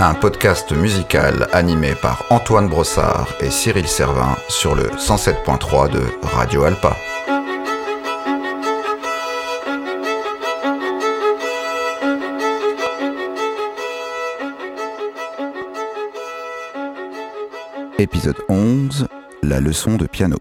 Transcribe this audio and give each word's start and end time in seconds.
Un 0.00 0.14
podcast 0.14 0.72
musical 0.72 1.46
animé 1.52 1.94
par 1.94 2.24
Antoine 2.30 2.68
Brossard 2.70 3.28
et 3.38 3.50
Cyril 3.50 3.86
Servin 3.86 4.34
sur 4.48 4.74
le 4.74 4.84
107.3 4.84 5.90
de 5.90 6.00
Radio 6.22 6.64
Alpa. 6.64 6.96
Épisode 17.98 18.38
11, 18.48 19.06
la 19.42 19.60
leçon 19.60 19.96
de 19.96 20.06
piano. 20.06 20.38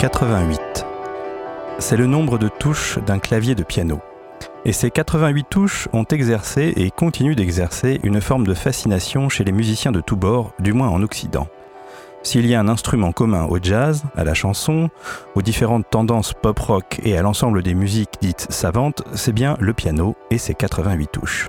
88. 0.00 0.86
C'est 1.78 1.98
le 1.98 2.06
nombre 2.06 2.38
de 2.38 2.48
touches 2.48 2.98
d'un 3.00 3.18
clavier 3.18 3.54
de 3.54 3.62
piano. 3.62 4.00
Et 4.64 4.72
ces 4.72 4.90
88 4.90 5.46
touches 5.50 5.88
ont 5.92 6.04
exercé 6.04 6.72
et 6.74 6.90
continuent 6.90 7.34
d'exercer 7.34 8.00
une 8.02 8.22
forme 8.22 8.46
de 8.46 8.54
fascination 8.54 9.28
chez 9.28 9.44
les 9.44 9.52
musiciens 9.52 9.92
de 9.92 10.00
tous 10.00 10.16
bords, 10.16 10.54
du 10.58 10.72
moins 10.72 10.88
en 10.88 11.02
Occident. 11.02 11.48
S'il 12.22 12.46
y 12.46 12.54
a 12.54 12.60
un 12.60 12.68
instrument 12.68 13.12
commun 13.12 13.44
au 13.44 13.58
jazz, 13.60 14.04
à 14.16 14.24
la 14.24 14.32
chanson, 14.32 14.88
aux 15.34 15.42
différentes 15.42 15.90
tendances 15.90 16.32
pop-rock 16.32 16.98
et 17.04 17.18
à 17.18 17.22
l'ensemble 17.22 17.62
des 17.62 17.74
musiques 17.74 18.14
dites 18.22 18.46
savantes, 18.48 19.02
c'est 19.12 19.34
bien 19.34 19.58
le 19.60 19.74
piano 19.74 20.16
et 20.30 20.38
ses 20.38 20.54
88 20.54 21.10
touches. 21.12 21.48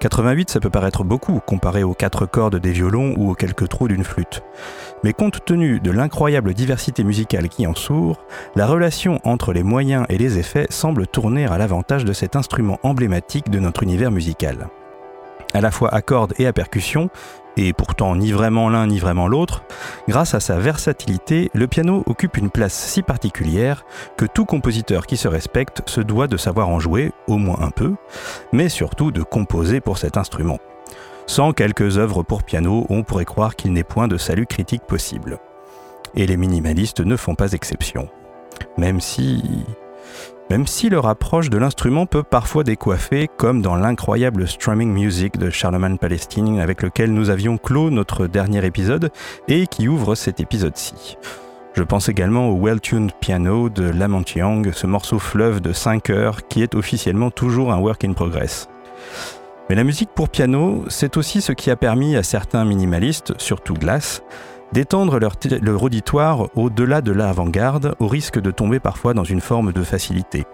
88, 0.00 0.50
ça 0.50 0.60
peut 0.60 0.70
paraître 0.70 1.02
beaucoup 1.02 1.40
comparé 1.40 1.82
aux 1.82 1.94
quatre 1.94 2.24
cordes 2.24 2.56
des 2.56 2.70
violons 2.70 3.14
ou 3.16 3.30
aux 3.30 3.34
quelques 3.34 3.68
trous 3.68 3.88
d'une 3.88 4.04
flûte. 4.04 4.42
Mais 5.02 5.12
compte 5.12 5.44
tenu 5.44 5.80
de 5.80 5.90
l'incroyable 5.90 6.54
diversité 6.54 7.02
musicale 7.02 7.48
qui 7.48 7.66
en 7.66 7.74
sourd, 7.74 8.24
la 8.54 8.66
relation 8.66 9.18
entre 9.24 9.52
les 9.52 9.64
moyens 9.64 10.06
et 10.08 10.18
les 10.18 10.38
effets 10.38 10.68
semble 10.70 11.08
tourner 11.08 11.46
à 11.46 11.58
l'avantage 11.58 12.04
de 12.04 12.12
cet 12.12 12.36
instrument 12.36 12.78
emblématique 12.84 13.50
de 13.50 13.58
notre 13.58 13.82
univers 13.82 14.12
musical. 14.12 14.68
À 15.54 15.60
la 15.60 15.70
fois 15.70 15.94
à 15.94 16.02
cordes 16.02 16.34
et 16.38 16.46
à 16.46 16.52
percussion, 16.52 17.10
et 17.56 17.72
pourtant 17.72 18.14
ni 18.14 18.30
vraiment 18.30 18.68
l'un 18.68 18.86
ni 18.86 18.98
vraiment 18.98 19.26
l'autre, 19.26 19.64
grâce 20.06 20.34
à 20.34 20.40
sa 20.40 20.58
versatilité, 20.58 21.50
le 21.54 21.66
piano 21.66 22.04
occupe 22.06 22.36
une 22.36 22.50
place 22.50 22.74
si 22.74 23.02
particulière 23.02 23.84
que 24.16 24.26
tout 24.26 24.44
compositeur 24.44 25.06
qui 25.06 25.16
se 25.16 25.26
respecte 25.26 25.82
se 25.88 26.00
doit 26.00 26.28
de 26.28 26.36
savoir 26.36 26.68
en 26.68 26.78
jouer, 26.78 27.12
au 27.26 27.36
moins 27.36 27.58
un 27.60 27.70
peu, 27.70 27.94
mais 28.52 28.68
surtout 28.68 29.10
de 29.10 29.22
composer 29.22 29.80
pour 29.80 29.98
cet 29.98 30.16
instrument. 30.16 30.58
Sans 31.26 31.52
quelques 31.52 31.98
œuvres 31.98 32.22
pour 32.22 32.42
piano, 32.42 32.86
on 32.88 33.02
pourrait 33.02 33.24
croire 33.24 33.56
qu'il 33.56 33.72
n'est 33.72 33.84
point 33.84 34.08
de 34.08 34.16
salut 34.16 34.46
critique 34.46 34.84
possible. 34.84 35.38
Et 36.14 36.26
les 36.26 36.36
minimalistes 36.36 37.00
ne 37.00 37.16
font 37.16 37.34
pas 37.34 37.52
exception. 37.52 38.08
Même 38.78 39.00
si 39.00 39.64
même 40.50 40.66
si 40.66 40.88
leur 40.88 41.06
approche 41.06 41.50
de 41.50 41.58
l'instrument 41.58 42.06
peut 42.06 42.22
parfois 42.22 42.64
décoiffer, 42.64 43.28
comme 43.36 43.60
dans 43.60 43.76
l'incroyable 43.76 44.48
Strumming 44.48 44.90
Music 44.90 45.36
de 45.36 45.50
Charlemagne 45.50 45.98
Palestine 45.98 46.58
avec 46.60 46.82
lequel 46.82 47.12
nous 47.12 47.30
avions 47.30 47.58
clos 47.58 47.90
notre 47.90 48.26
dernier 48.26 48.64
épisode 48.64 49.10
et 49.46 49.66
qui 49.66 49.88
ouvre 49.88 50.14
cet 50.14 50.40
épisode-ci. 50.40 51.18
Je 51.74 51.82
pense 51.82 52.08
également 52.08 52.48
au 52.48 52.58
Well-Tuned 52.60 53.12
Piano 53.20 53.68
de 53.68 53.84
Lamont 53.84 54.24
ce 54.26 54.86
morceau 54.86 55.18
fleuve 55.18 55.60
de 55.60 55.72
5 55.72 56.10
heures 56.10 56.48
qui 56.48 56.62
est 56.62 56.74
officiellement 56.74 57.30
toujours 57.30 57.72
un 57.72 57.78
work 57.78 58.04
in 58.04 58.14
progress. 58.14 58.68
Mais 59.68 59.76
la 59.76 59.84
musique 59.84 60.10
pour 60.14 60.30
piano, 60.30 60.84
c'est 60.88 61.18
aussi 61.18 61.42
ce 61.42 61.52
qui 61.52 61.70
a 61.70 61.76
permis 61.76 62.16
à 62.16 62.22
certains 62.22 62.64
minimalistes, 62.64 63.34
surtout 63.38 63.74
Glass, 63.74 64.22
d'étendre 64.72 65.18
leur, 65.18 65.82
auditoire 65.82 66.48
au-delà 66.56 67.00
de 67.00 67.12
l'avant-garde, 67.12 67.94
au 67.98 68.06
risque 68.06 68.38
de 68.38 68.50
tomber 68.50 68.80
parfois 68.80 69.14
dans 69.14 69.24
une 69.24 69.40
forme 69.40 69.72
de 69.72 69.82
facilité. 69.82 70.44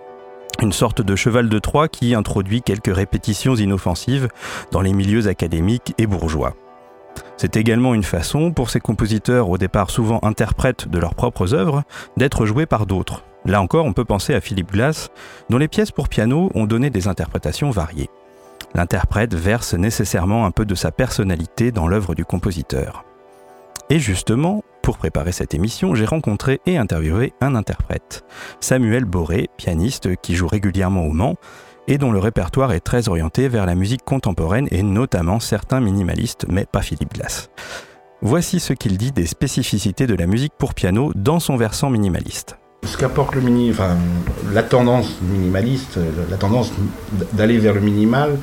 Une 0.63 0.73
sorte 0.73 1.03
de 1.03 1.17
cheval 1.17 1.49
de 1.49 1.59
Troie 1.59 1.89
qui 1.89 2.15
introduit 2.15 2.63
quelques 2.63 2.95
répétitions 2.95 3.57
inoffensives 3.57 4.29
dans 4.71 4.81
les 4.81 4.93
milieux 4.93 5.27
académiques 5.27 5.95
et 5.99 6.07
bourgeois. 6.07 6.55
C'est 7.37 7.57
également 7.57 7.95
une 7.95 8.05
façon 8.05 8.53
pour 8.53 8.71
ces 8.71 8.81
compositeurs, 8.81 9.51
au 9.51 9.59
départ 9.59 9.91
souvent 9.91 10.21
interprètes 10.23 10.89
de 10.89 10.99
leurs 10.99 11.15
propres 11.15 11.55
œuvres, 11.55 11.83
d'être 12.17 12.47
joués 12.47 12.67
par 12.67 12.87
d'autres. 12.87 13.25
Là 13.45 13.61
encore, 13.61 13.85
on 13.85 13.93
peut 13.93 14.05
penser 14.05 14.35
à 14.35 14.41
Philippe 14.41 14.73
Glass, 14.73 15.11
dont 15.51 15.59
les 15.59 15.69
pièces 15.69 15.91
pour 15.91 16.09
piano 16.09 16.51
ont 16.55 16.67
donné 16.67 16.91
des 16.91 17.09
interprétations 17.09 17.71
variées. 17.71 18.09
L'interprète 18.75 19.35
verse 19.35 19.75
nécessairement 19.75 20.47
un 20.47 20.51
peu 20.51 20.65
de 20.65 20.75
sa 20.75 20.91
personnalité 20.91 21.71
dans 21.71 21.87
l'œuvre 21.87 22.15
du 22.15 22.25
compositeur. 22.25 23.05
Et 23.91 23.99
justement, 23.99 24.63
pour 24.83 24.97
préparer 24.97 25.33
cette 25.33 25.53
émission, 25.53 25.95
j'ai 25.95 26.07
rencontré 26.07 26.61
et 26.65 26.79
interviewé 26.79 27.35
un 27.43 27.55
interprète, 27.55 28.25
Samuel 28.61 29.05
Boré, 29.05 29.51
pianiste 29.59 30.17
qui 30.23 30.35
joue 30.35 30.49
régulièrement 30.49 31.05
au 31.05 31.13
Mans 31.13 31.37
et 31.87 31.99
dont 31.99 32.11
le 32.11 32.19
répertoire 32.19 32.73
est 32.73 32.81
très 32.81 33.11
orienté 33.11 33.47
vers 33.49 33.67
la 33.67 33.75
musique 33.75 34.03
contemporaine 34.03 34.69
et 34.71 34.83
notamment 34.83 35.39
certains 35.39 35.81
minimalistes, 35.81 36.47
mais 36.49 36.65
pas 36.65 36.81
Philippe 36.81 37.13
Glass. 37.13 37.51
Voici 38.23 38.59
ce 38.59 38.73
qu'il 38.73 38.97
dit 38.97 39.13
des 39.13 39.27
spécificités 39.27 40.07
de 40.07 40.15
la 40.15 40.27
musique 40.27 40.55
pour 40.57 40.73
piano 40.73 41.13
dans 41.15 41.41
son 41.41 41.57
versant 41.57 41.91
minimaliste. 41.91 42.57
Ce 42.85 42.97
qu'apporte 42.97 43.35
le 43.35 43.43
mini, 43.43 43.73
la 44.53 44.63
tendance 44.63 45.21
minimaliste, 45.23 45.99
la 46.31 46.37
tendance 46.39 46.73
d'aller 47.35 47.59
vers 47.59 47.75
le 47.75 47.81
minimal, 47.81 48.39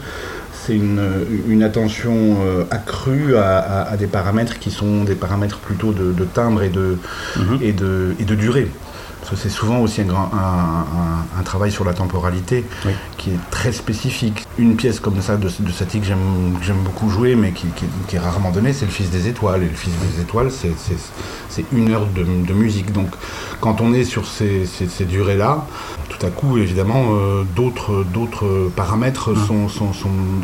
c'est 0.65 0.75
une, 0.75 1.63
attention 1.63 2.37
euh, 2.41 2.63
accrue 2.71 3.35
à, 3.35 3.95
des 3.97 4.07
paramètres 4.07 4.59
qui 4.59 4.71
sont 4.71 5.03
des 5.03 5.15
paramètres 5.15 5.59
plutôt 5.59 5.91
de, 5.91 6.25
timbre 6.25 6.63
et 6.63 6.69
de, 6.69 6.97
mhm. 7.37 7.59
et 7.61 7.73
de, 7.73 8.15
et 8.19 8.23
de 8.23 8.35
durée 8.35 8.67
c'est 9.35 9.49
souvent 9.49 9.79
aussi 9.79 10.01
un, 10.01 11.43
travail 11.43 11.71
sur 11.71 11.83
la 11.83 11.93
temporalité 11.93 12.65
qui 13.17 13.31
est 13.31 13.39
très 13.49 13.71
spécifique. 13.71 14.45
Une 14.57 14.75
pièce 14.75 14.99
comme 14.99 15.21
ça 15.21 15.37
de, 15.37 15.49
de 15.59 15.71
Satie 15.71 15.99
que 15.99 16.05
j'aime 16.05 16.83
beaucoup 16.83 17.09
jouer, 17.09 17.35
mais 17.35 17.51
qui, 17.51 17.67
est 18.15 18.19
rarement 18.19 18.51
donnée, 18.51 18.73
c'est 18.73 18.85
Le 18.85 18.91
Fils 18.91 19.09
des 19.09 19.27
Étoiles. 19.27 19.63
Et 19.63 19.67
Le 19.67 19.75
Fils 19.75 19.93
des 19.93 20.21
Étoiles, 20.21 20.51
c'est 20.51 21.65
une 21.73 21.91
heure 21.91 22.07
de, 22.07 22.53
musique. 22.53 22.91
Donc 22.91 23.09
quand 23.59 23.81
on 23.81 23.93
est 23.93 24.03
sur 24.03 24.27
ces, 24.27 24.65
durées-là, 25.07 25.65
tout 26.09 26.25
à 26.25 26.29
coup, 26.29 26.57
évidemment, 26.57 27.05
euh, 27.11 27.43
d'autres 27.55 28.71
paramètres 28.75 29.35
sont, 29.35 29.67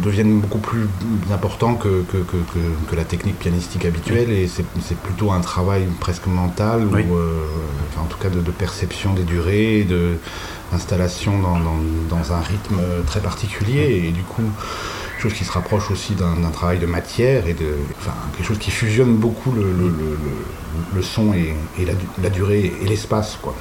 deviennent 0.03 0.39
beaucoup 0.39 0.59
plus 0.59 0.87
importants 1.31 1.75
que, 1.75 2.03
que, 2.09 2.95
la 2.95 3.03
technique 3.03 3.37
pianistique 3.37 3.85
habituelle. 3.85 4.31
Et 4.31 4.47
c'est 4.47 4.97
plutôt 4.97 5.31
un 5.31 5.41
travail 5.41 5.87
presque 5.99 6.27
mental, 6.27 6.87
ou 6.87 7.15
euh, 7.15 7.47
en 7.99 8.05
tout 8.05 8.17
cas 8.17 8.29
de, 8.29 8.41
de 8.41 8.51
perception 8.67 9.13
des 9.13 9.23
durées, 9.23 9.85
de 9.85 10.17
installation 10.73 11.31
dans, 11.39 12.33
un 12.33 12.41
rythme 12.41 12.79
très 13.05 13.21
particulier 13.21 14.03
et 14.05 14.11
du 14.11 14.23
coup 14.23 14.43
chose 15.19 15.33
qui 15.33 15.45
se 15.45 15.51
rapproche 15.53 15.89
aussi 15.89 16.13
d'un 16.13 16.51
travail 16.51 16.77
de 16.77 16.85
matière 16.85 17.47
et 17.47 17.53
de 17.53 17.69
enfin, 17.97 18.13
quelque 18.35 18.45
chose 18.45 18.59
qui 18.59 18.69
fusionne 18.69 19.15
beaucoup 19.15 19.53
le, 19.53 21.01
son 21.01 21.33
et, 21.33 21.55
la, 21.85 21.93
la, 22.21 22.29
durée 22.29 22.73
et 22.81 22.85
l'espace 22.85 23.37
quoi. 23.41 23.55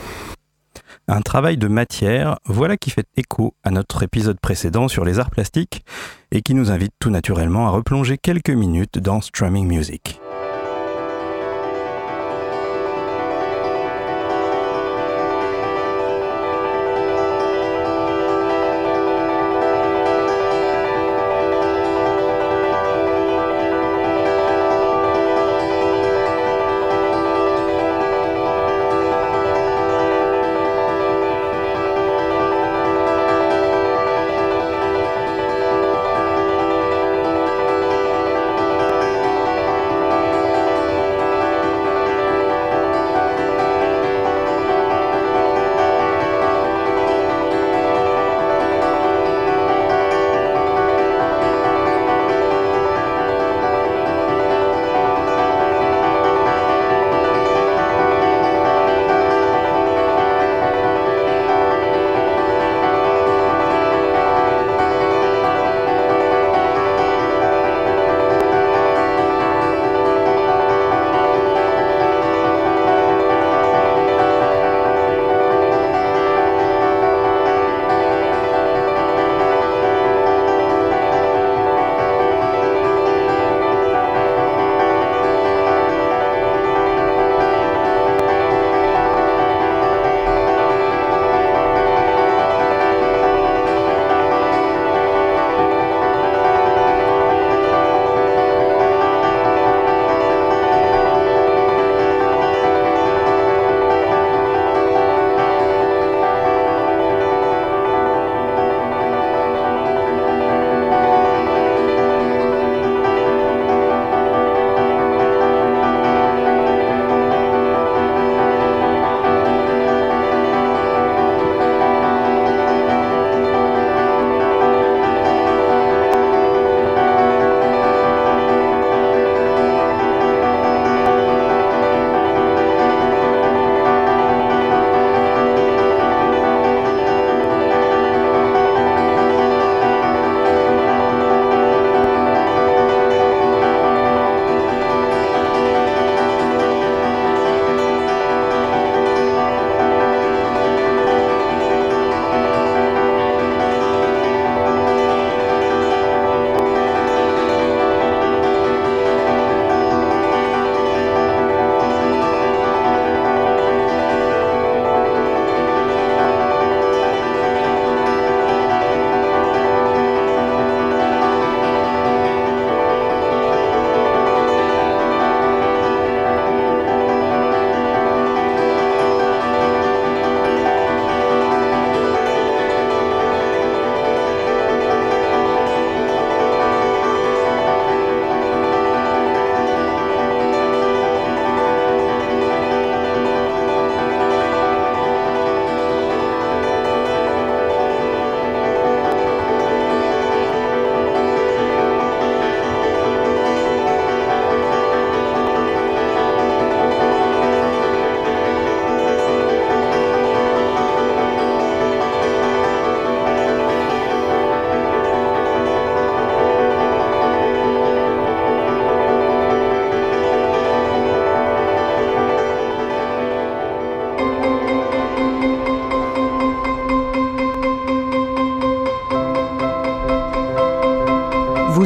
Un 1.07 1.21
travail 1.21 1.57
de 1.57 1.69
matière, 1.69 2.41
voilà 2.45 2.77
qui 2.77 2.91
fait 2.91 3.07
écho 3.17 3.55
à 3.63 3.71
notre 3.71 4.03
épisode 4.03 4.41
précédent 4.41 4.89
sur 4.89 5.05
les 5.05 5.21
arts 5.21 5.31
plastiques 5.31 5.85
et 6.33 6.43
qui 6.43 6.55
nous 6.55 6.73
invite 6.73 6.95
tout 6.99 7.11
naturellement 7.11 7.69
à 7.69 7.71
replonger 7.71 8.19
quelques 8.19 8.51
minutes 8.51 8.99
dans 8.99 9.21
Strumming 9.21 9.69
Music. 9.69 10.21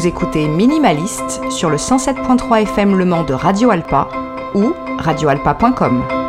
Vous 0.00 0.06
écoutez 0.06 0.49
Minimaliste 0.49 1.43
sur 1.50 1.69
le 1.69 1.76
107.3 1.76 2.62
FM 2.62 2.97
Le 2.97 3.05
Mans 3.05 3.23
de 3.23 3.35
Radio 3.35 3.70
Alpa 3.70 4.08
ou 4.55 4.73
radioalpa.com. 4.99 6.19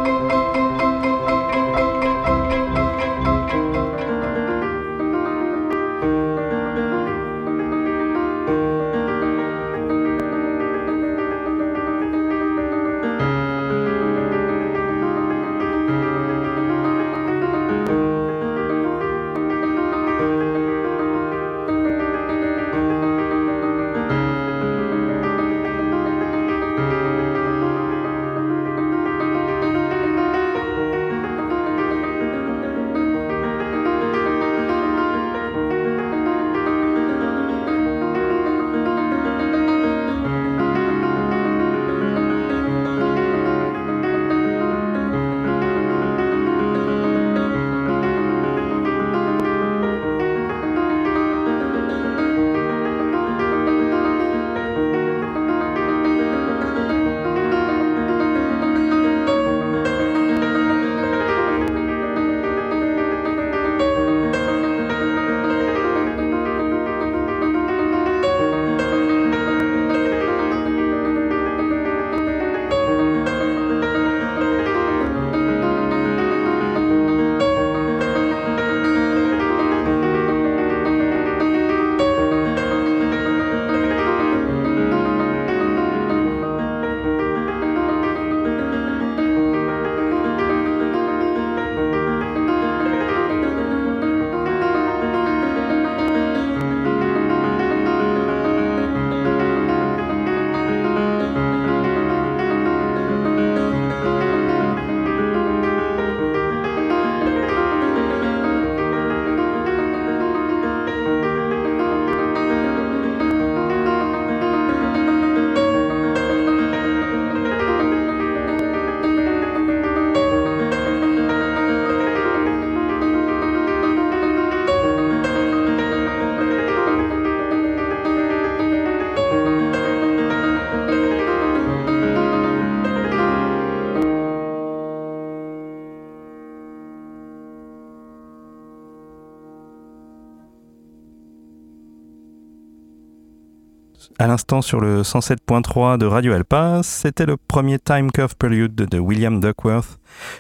à 144.22 144.28
l'instant 144.28 144.62
sur 144.62 144.80
le 144.80 145.02
107.3 145.02 145.98
de 145.98 146.06
Radio 146.06 146.34
Alpa, 146.34 146.82
c'était 146.84 147.26
le 147.26 147.38
premier 147.38 147.80
Time 147.80 148.12
Curve 148.12 148.36
Prelude 148.38 148.76
de 148.76 149.00
William 149.00 149.40
Duckworth, 149.40 149.98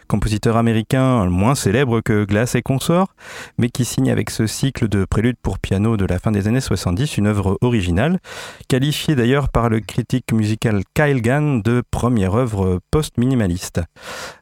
compositeur 0.08 0.56
américain 0.56 1.26
moins 1.26 1.56
célèbre 1.56 2.02
que 2.02 2.24
Glass 2.24 2.54
et 2.54 2.62
consorts, 2.62 3.16
mais 3.58 3.70
qui 3.70 3.84
signe 3.84 4.12
avec 4.12 4.30
ce 4.30 4.46
cycle 4.46 4.88
de 4.88 5.04
préludes 5.04 5.40
pour 5.42 5.58
piano 5.58 5.98
de 5.98 6.06
la 6.06 6.20
fin 6.20 6.32
des 6.32 6.48
années 6.48 6.62
70 6.62 7.18
une 7.18 7.26
œuvre 7.26 7.58
originale, 7.62 8.20
qualifiée 8.68 9.16
d'ailleurs 9.16 9.50
par 9.50 9.68
le 9.68 9.80
critique 9.80 10.32
musical 10.32 10.84
Kyle 10.94 11.24
Gann 11.24 11.64
de 11.64 11.82
première 11.90 12.36
œuvre 12.36 12.82
post-minimaliste. 12.92 13.82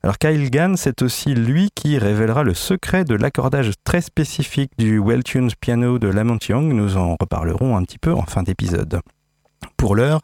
Alors 0.04 0.18
Kyle 0.18 0.50
Gann, 0.50 0.76
c'est 0.76 1.02
aussi 1.02 1.34
lui 1.34 1.70
qui 1.74 1.98
révélera 1.98 2.44
le 2.44 2.54
secret 2.54 3.06
de 3.06 3.16
l'accordage 3.16 3.72
très 3.86 4.02
spécifique 4.02 4.72
du 4.78 5.00
Well-Tuned 5.00 5.56
piano 5.62 5.98
de 5.98 6.10
Lamont 6.10 6.40
Young, 6.50 6.74
nous 6.74 6.98
en 6.98 7.16
reparlerons 7.18 7.78
un 7.78 7.84
petit 7.84 8.00
peu 8.00 8.12
en 8.12 8.24
fin 8.24 8.44
d'épisode. 8.44 9.00
Pour 9.80 9.96
l'heure, 9.96 10.20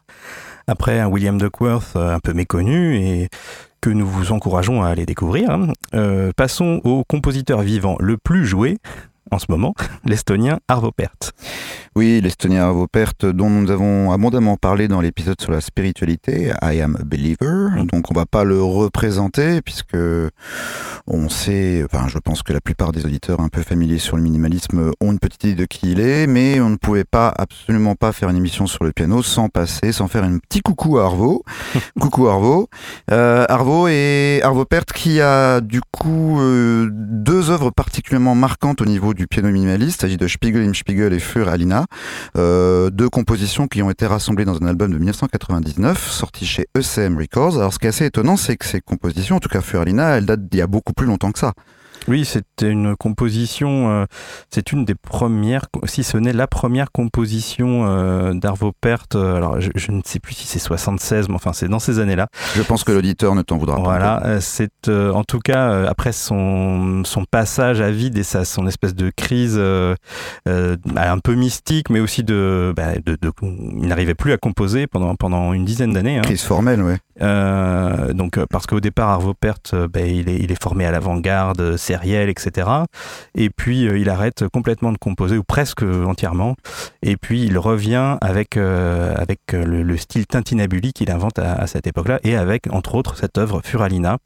après 0.66 1.00
un 1.00 1.06
William 1.06 1.38
Duckworth 1.38 1.96
euh, 1.96 2.14
un 2.14 2.20
peu 2.20 2.34
méconnu 2.34 2.98
et 2.98 3.30
que 3.80 3.88
nous 3.88 4.06
vous 4.06 4.30
encourageons 4.30 4.82
à 4.82 4.88
aller 4.88 5.06
découvrir, 5.06 5.50
hein, 5.50 5.68
euh, 5.94 6.30
passons 6.36 6.82
au 6.84 7.04
compositeur 7.04 7.62
vivant 7.62 7.96
le 7.98 8.18
plus 8.18 8.44
joué 8.44 8.76
en 9.30 9.38
ce 9.38 9.46
moment, 9.48 9.74
l'estonien 10.04 10.58
Arvo 10.68 10.92
Pärt. 10.92 11.32
Oui, 11.96 12.20
l'estonien 12.20 12.62
Arvo 12.62 12.86
Pärt, 12.86 13.24
dont 13.24 13.48
nous 13.48 13.70
avons 13.70 14.12
abondamment 14.12 14.58
parlé 14.58 14.86
dans 14.86 15.00
l'épisode 15.00 15.40
sur 15.40 15.50
la 15.50 15.62
spiritualité, 15.62 16.52
I 16.62 16.82
am 16.82 16.94
a 17.00 17.04
believer. 17.04 17.70
Donc 17.90 18.10
on 18.10 18.14
va 18.14 18.26
pas 18.26 18.44
le 18.44 18.62
représenter 18.62 19.62
puisque 19.62 19.96
on 21.06 21.30
sait, 21.30 21.82
enfin 21.86 22.06
je 22.08 22.18
pense 22.18 22.42
que 22.42 22.52
la 22.52 22.60
plupart 22.60 22.92
des 22.92 23.06
auditeurs 23.06 23.40
un 23.40 23.48
peu 23.48 23.62
familiers 23.62 23.98
sur 23.98 24.18
le 24.18 24.22
minimalisme 24.22 24.90
ont 25.00 25.12
une 25.12 25.18
petite 25.18 25.44
idée 25.44 25.54
de 25.54 25.64
qui 25.64 25.92
il 25.92 26.00
est, 26.00 26.26
mais 26.26 26.60
on 26.60 26.68
ne 26.68 26.76
pouvait 26.76 27.04
pas 27.04 27.32
absolument 27.34 27.94
pas 27.94 28.12
faire 28.12 28.28
une 28.28 28.36
émission 28.36 28.66
sur 28.66 28.84
le 28.84 28.92
piano 28.92 29.22
sans 29.22 29.48
passer, 29.48 29.90
sans 29.92 30.06
faire 30.06 30.24
un 30.24 30.36
petit 30.36 30.60
coucou 30.60 30.98
à 30.98 31.04
Arvo. 31.04 31.44
coucou 31.98 32.28
Arvo. 32.28 32.68
Euh, 33.10 33.46
Arvo 33.48 33.88
et 33.88 34.40
Arvo 34.42 34.66
Pärt 34.66 34.92
qui 34.92 35.22
a 35.22 35.62
du 35.62 35.80
coup 35.80 36.40
euh, 36.40 36.90
deux 36.92 37.50
œuvres 37.50 37.70
particulièrement 37.70 38.34
marquantes 38.34 38.82
au 38.82 38.86
niveau 38.86 39.14
du 39.14 39.26
piano 39.26 39.48
minimaliste. 39.48 40.00
Il 40.00 40.02
s'agit 40.02 40.16
de 40.18 40.28
Spiegel 40.28 40.68
im 40.68 40.74
Spiegel 40.74 41.14
et 41.14 41.20
Fur 41.20 41.48
Alina, 41.48 41.85
euh, 42.36 42.90
deux 42.90 43.08
compositions 43.08 43.68
qui 43.68 43.82
ont 43.82 43.90
été 43.90 44.06
rassemblées 44.06 44.44
dans 44.44 44.56
un 44.62 44.66
album 44.66 44.92
de 44.92 44.98
1999 44.98 46.10
sorti 46.10 46.46
chez 46.46 46.66
ECM 46.76 47.18
Records. 47.18 47.58
Alors 47.58 47.72
ce 47.72 47.78
qui 47.78 47.86
est 47.86 47.90
assez 47.90 48.06
étonnant, 48.06 48.36
c'est 48.36 48.56
que 48.56 48.66
ces 48.66 48.80
compositions, 48.80 49.36
en 49.36 49.40
tout 49.40 49.48
cas 49.48 49.60
Fur 49.60 49.80
Alina, 49.80 50.16
elles 50.16 50.26
datent 50.26 50.48
d'il 50.48 50.58
y 50.58 50.62
a 50.62 50.66
beaucoup 50.66 50.92
plus 50.92 51.06
longtemps 51.06 51.32
que 51.32 51.38
ça. 51.38 51.52
Oui, 52.08 52.24
c'était 52.24 52.70
une 52.70 52.94
composition, 52.96 53.90
euh, 53.90 54.04
c'est 54.50 54.72
une 54.72 54.84
des 54.84 54.94
premières, 54.94 55.66
si 55.84 56.04
ce 56.04 56.16
n'est 56.16 56.32
la 56.32 56.46
première 56.46 56.92
composition 56.92 57.84
euh, 57.86 58.32
d'Arvo 58.32 58.72
Pärt. 58.80 59.16
Euh, 59.16 59.36
alors, 59.36 59.60
je, 59.60 59.90
ne 59.90 60.00
sais 60.04 60.20
plus 60.20 60.34
si 60.34 60.46
c'est 60.46 60.60
76, 60.60 61.28
mais 61.28 61.34
enfin, 61.34 61.52
c'est 61.52 61.68
dans 61.68 61.80
ces 61.80 61.98
années-là. 61.98 62.28
Je 62.54 62.62
pense 62.62 62.84
que 62.84 62.92
l'auditeur 62.92 63.34
ne 63.34 63.42
t'en 63.42 63.58
voudra 63.58 63.76
pas. 63.76 63.82
Voilà, 63.82 64.40
c'est 64.40 64.70
en 64.88 65.24
tout 65.24 65.40
cas, 65.40 65.86
après 65.88 66.12
son, 66.12 67.02
son 67.04 67.24
passage 67.24 67.80
à 67.80 67.90
vide 67.90 68.16
et 68.18 68.22
sa, 68.22 68.44
son 68.44 68.66
espèce 68.66 68.94
de 68.94 69.10
crise 69.14 69.60
bah, 70.46 71.12
un 71.12 71.18
peu 71.18 71.34
mystique, 71.34 71.90
mais 71.90 72.00
aussi 72.00 72.22
de. 72.22 72.72
Bah, 72.76 72.92
de, 73.04 73.18
il 73.42 73.88
n'arrivait 73.88 74.14
plus 74.14 74.32
à 74.32 74.36
composer 74.38 74.86
pendant, 74.86 75.14
pendant 75.16 75.52
une 75.52 75.64
dizaine 75.64 75.92
d'années. 75.92 76.18
Hein. 76.18 76.22
Crise 76.22 76.42
formelle, 76.42 76.82
oui. 76.82 76.94
Donc, 77.20 78.38
parce 78.46 78.66
qu'au 78.66 78.80
départ, 78.80 79.08
Arvo 79.10 79.34
Pärt, 79.34 79.74
il, 79.96 80.28
est, 80.28 80.38
il 80.38 80.52
est 80.52 80.62
formé 80.62 80.84
à 80.86 80.90
l'avant-garde, 80.90 81.76
sériel, 81.76 82.28
etc. 82.28 82.66
Et 83.34 83.50
puis 83.50 83.88
euh, 83.88 83.98
il 83.98 84.08
arrête 84.08 84.44
complètement 84.48 84.92
de 84.92 84.98
composer, 84.98 85.36
ou 85.38 85.42
presque 85.42 85.82
entièrement. 85.82 86.56
Et 87.02 87.16
puis 87.16 87.44
il 87.44 87.58
revient 87.58 88.16
avec, 88.20 88.56
euh, 88.56 89.14
avec 89.16 89.40
euh, 89.54 89.64
le, 89.64 89.96
style 89.96 90.26
Tintinabuli 90.26 90.92
qu'il 90.92 91.10
invente 91.10 91.38
à, 91.38 91.66
cette 91.66 91.86
époque-là, 91.86 92.20
et 92.22 92.36
avec, 92.36 92.72
entre 92.72 92.94
autres, 92.94 93.16
cette 93.16 93.38
œuvre 93.38 93.60
Furalina. 93.64 94.18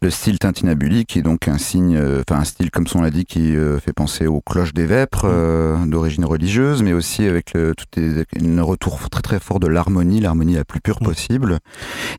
Le 0.00 0.10
style 0.10 0.38
Tintinabuli, 0.38 1.04
qui 1.04 1.18
est 1.18 1.22
donc 1.22 1.48
un 1.48 1.58
signe, 1.58 1.98
enfin 1.98 2.40
un 2.40 2.44
style, 2.44 2.70
comme 2.70 2.86
son 2.86 3.02
l'a 3.02 3.10
dit, 3.10 3.24
qui 3.24 3.54
fait 3.84 3.92
penser 3.92 4.26
aux 4.26 4.40
cloches 4.40 4.72
des 4.72 4.86
vêpres, 4.86 5.26
mm. 5.26 5.90
d'origine 5.90 6.24
religieuse, 6.24 6.82
mais 6.82 6.92
aussi 6.92 7.26
avec 7.26 7.52
le, 7.54 7.74
tout 7.74 7.86
un 7.98 8.62
retour 8.62 9.10
très 9.10 9.22
très 9.22 9.40
fort 9.40 9.60
de 9.60 9.66
l'harmonie, 9.66 10.20
l'harmonie 10.20 10.54
la 10.54 10.64
plus 10.64 10.80
pure 10.80 10.98
mm. 11.00 11.04
possible. 11.04 11.58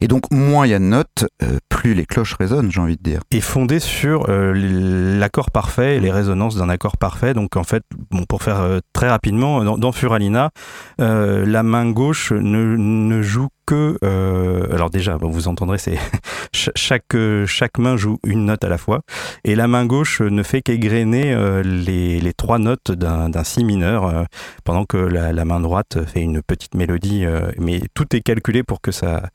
Et 0.02 0.08
donc, 0.10 0.24
moins 0.32 0.66
il 0.66 0.72
y 0.72 0.74
a 0.74 0.80
de 0.80 0.86
notes, 0.86 1.28
euh, 1.44 1.60
plus 1.70 1.94
les 1.94 2.08
cloches 2.08 2.34
résonnent, 2.34 2.72
j'ai 2.72 2.82
envie 2.82 2.98
de 2.98 3.04
dire. 3.04 3.20
Et 3.30 3.42
fondé 3.42 3.80
sur 3.80 4.28
euh, 4.28 4.54
l'accord 5.20 5.52
parfait 5.52 5.98
et 5.98 6.00
les 6.00 6.10
résonances 6.10 6.56
d'un 6.56 6.68
accord 6.68 6.98
parfait. 6.98 7.36
Donc, 7.36 7.56
en 7.56 7.64
fait, 7.64 7.84
bon, 8.10 8.24
pour 8.24 8.42
faire 8.42 8.60
euh, 8.60 8.80
très 8.92 9.08
rapidement, 9.08 9.78
dans, 9.78 9.92
Furalina, 9.92 10.50
la 10.98 11.62
main 11.62 11.92
gauche 11.92 12.32
ne, 12.32 12.76
ne 12.76 13.22
joue 13.22 13.50
que. 13.68 14.00
alors, 14.74 14.90
déjà, 14.90 15.16
vous 15.22 15.48
entendrez, 15.48 15.78
c'est 15.78 16.00
chaque, 16.54 17.16
chaque 17.46 17.78
main 17.78 17.96
joue 17.96 18.18
une 18.26 18.46
note 18.46 18.64
à 18.64 18.70
la 18.70 18.80
fois. 18.80 19.02
Et 19.44 19.54
la 19.54 19.68
main 19.68 19.86
gauche 19.86 20.22
ne 20.22 20.42
fait 20.42 20.64
qu'égrener 20.64 21.36
les, 21.64 22.20
les, 22.20 22.34
trois 22.34 22.58
notes 22.58 22.92
d'un 22.92 23.44
si 23.44 23.64
mineur, 23.64 24.26
pendant 24.64 24.86
que 24.86 24.98
la, 24.98 25.46
main 25.46 25.60
droite 25.60 26.00
fait 26.08 26.22
une 26.22 26.42
petite 26.42 26.74
mélodie. 26.74 27.26
mais 27.60 27.82
tout 27.94 28.16
est 28.16 28.22
calculé 28.22 28.64
pour 28.64 28.82
que 28.82 28.92
ça 28.92 29.30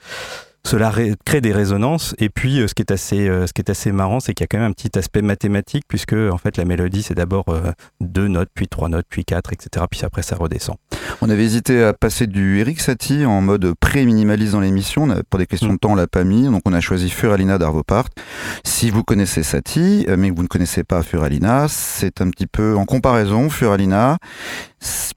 cela 0.66 0.92
crée 1.25 1.40
des 1.40 1.52
résonances. 1.52 2.14
Et 2.18 2.30
puis, 2.30 2.61
euh, 2.61 2.66
ce 2.66 2.75
qui 2.75 2.83
est 2.83 2.90
assez, 2.90 3.28
euh, 3.28 3.47
ce 3.47 3.52
qui 3.52 3.61
est 3.61 3.71
assez 3.71 3.92
marrant, 3.92 4.21
c'est 4.21 4.33
qu'il 4.33 4.44
y 4.44 4.47
a 4.47 4.49
quand 4.49 4.59
même 4.59 4.71
un 4.71 4.73
petit 4.73 4.99
aspect 4.99 5.23
mathématique, 5.23 5.85
puisque 5.87 6.14
en 6.14 6.38
fait, 6.38 6.56
la 6.56 6.64
mélodie, 6.64 7.02
c'est 7.02 7.14
d'abord 7.14 7.44
euh, 7.49 7.73
deux 8.00 8.28
notes, 8.28 8.49
puis 8.54 8.66
trois 8.66 8.88
notes, 8.88 9.06
puis 9.09 9.25
quatre, 9.25 9.52
etc. 9.52 9.85
Puis 9.90 10.00
après, 10.04 10.23
ça 10.23 10.37
redescend. 10.37 10.76
On 11.21 11.28
avait 11.28 11.44
hésité 11.44 11.85
à 11.85 11.92
passer 11.92 12.26
du 12.26 12.61
Eric 12.61 12.80
Satie 12.80 13.26
en 13.26 13.42
mode 13.42 13.75
pré-minimaliste 13.78 14.52
dans 14.52 14.61
l'émission. 14.61 15.06
Pour 15.28 15.38
des 15.38 15.47
questions 15.47 15.68
de 15.68 15.75
mm. 15.75 15.78
temps, 15.78 15.92
on 15.92 15.97
l'a 15.97 16.06
pas 16.06 16.25
mis. 16.25 16.44
Donc, 16.44 16.62
on 16.64 16.73
a 16.73 16.80
choisi 16.80 17.11
Furalina 17.11 17.59
d'Arvopart. 17.59 18.09
Si 18.64 18.90
vous 18.90 19.04
connaissez 19.04 19.42
Satie, 19.42 20.06
mais 20.16 20.30
que 20.30 20.37
vous 20.37 20.42
ne 20.42 20.49
connaissez 20.49 20.83
pas 20.83 21.02
Furalina, 21.02 21.66
c'est 21.68 22.23
un 22.23 22.30
petit 22.30 22.47
peu 22.47 22.76
en 22.76 22.87
comparaison. 22.87 23.50
Furalina, 23.50 24.16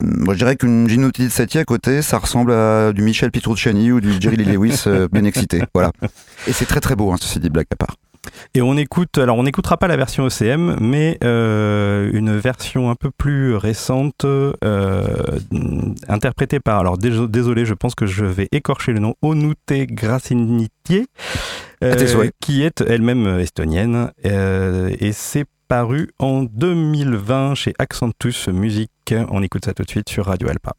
moi, 0.01 0.33
je 0.33 0.39
dirais 0.39 0.55
qu'une 0.55 0.87
Ginouti 0.87 1.25
de 1.25 1.29
Satie 1.29 1.59
à 1.59 1.65
côté, 1.65 2.01
ça 2.01 2.17
ressemble 2.17 2.51
à 2.51 2.93
du 2.93 3.01
Michel 3.01 3.31
Petrucciani 3.31 3.91
ou 3.91 3.99
du 3.99 4.13
Jerry 4.19 4.37
Lee 4.37 4.45
Lewis 4.45 4.85
bien 5.11 5.23
excité. 5.23 5.61
Voilà. 5.73 5.91
Et 6.47 6.53
c'est 6.53 6.65
très 6.65 6.79
très 6.79 6.95
beau, 6.95 7.11
hein, 7.11 7.17
ceci 7.19 7.39
dit, 7.39 7.49
blague 7.49 7.67
à 7.71 7.75
part. 7.75 7.95
Et 8.53 8.61
on 8.61 8.77
écoute, 8.77 9.17
alors 9.17 9.37
on 9.37 9.43
n'écoutera 9.43 9.77
pas 9.77 9.87
la 9.87 9.97
version 9.97 10.27
ECM, 10.27 10.77
mais 10.79 11.17
euh, 11.23 12.09
une 12.13 12.37
version 12.37 12.89
un 12.89 12.95
peu 12.95 13.11
plus 13.11 13.55
récente, 13.55 14.25
euh, 14.25 15.03
interprétée 16.07 16.59
par, 16.59 16.79
alors 16.79 16.97
désolé, 16.97 17.65
je 17.65 17.73
pense 17.73 17.95
que 17.95 18.05
je 18.05 18.25
vais 18.25 18.47
écorcher 18.51 18.93
le 18.93 18.99
nom, 18.99 19.15
Onute 19.21 19.57
Gracinitier, 19.71 21.07
euh, 21.83 22.29
qui 22.39 22.63
est 22.63 22.81
elle-même 22.81 23.39
estonienne, 23.39 24.11
et 24.23 25.11
c'est 25.11 25.45
paru 25.67 26.09
en 26.19 26.43
2020 26.43 27.55
chez 27.55 27.73
Accentus 27.79 28.47
Music. 28.47 28.91
On 29.29 29.43
écoute 29.43 29.65
ça 29.65 29.73
tout 29.73 29.83
de 29.83 29.89
suite 29.89 30.09
sur 30.09 30.25
Radio 30.25 30.49
Alpa. 30.49 30.73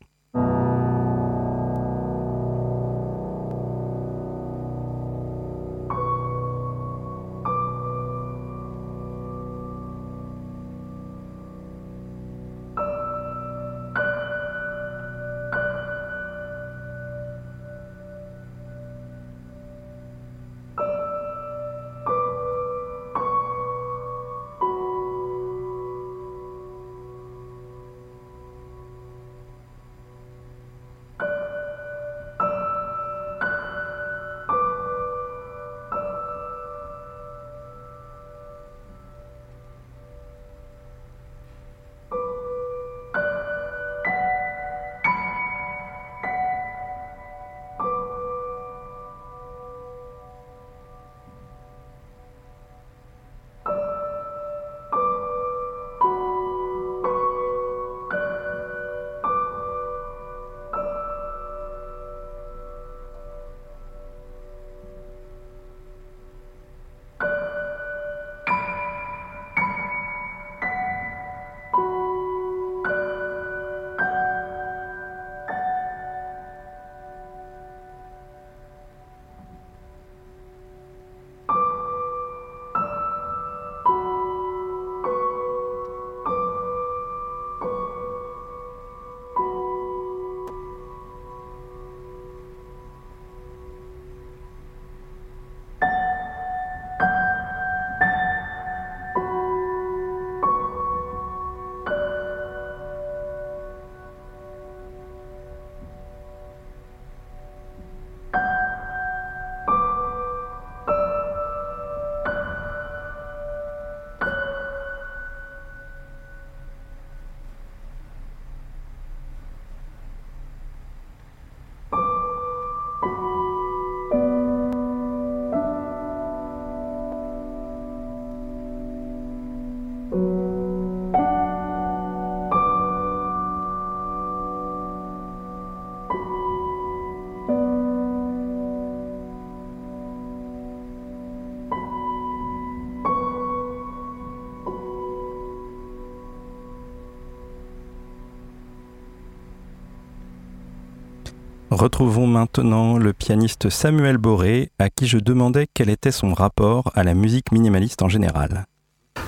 Retrouvons 151.79 152.27
maintenant 152.27 152.99
le 152.99 153.13
pianiste 153.13 153.71
Samuel 153.71 154.19
Boré, 154.19 154.73
à 154.81 154.91
qui 154.91 155.07
je 155.07 155.17
demandais 155.17 155.69
quel 155.73 155.91
était 155.91 156.11
son 156.11 156.35
rapport 156.35 156.91
à 156.97 157.05
la 157.05 157.15
musique 157.15 157.53
minimaliste 157.53 158.03
en 158.03 158.09
général. 158.09 158.67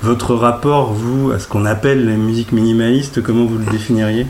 Votre 0.02 0.34
rapport, 0.34 0.92
vous, 0.92 1.30
à 1.30 1.38
ce 1.38 1.46
qu'on 1.46 1.64
appelle 1.64 2.04
la 2.04 2.16
musique 2.16 2.50
minimaliste, 2.50 3.22
comment 3.22 3.44
vous 3.44 3.58
le 3.58 3.66
définiriez? 3.66 4.26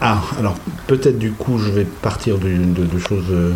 Ah, 0.00 0.20
alors 0.38 0.54
peut-être 0.86 1.18
du 1.18 1.32
coup 1.32 1.58
je 1.58 1.72
vais 1.72 1.84
partir 1.84 2.38
de, 2.38 2.98
choses 3.00 3.24
euh, 3.30 3.52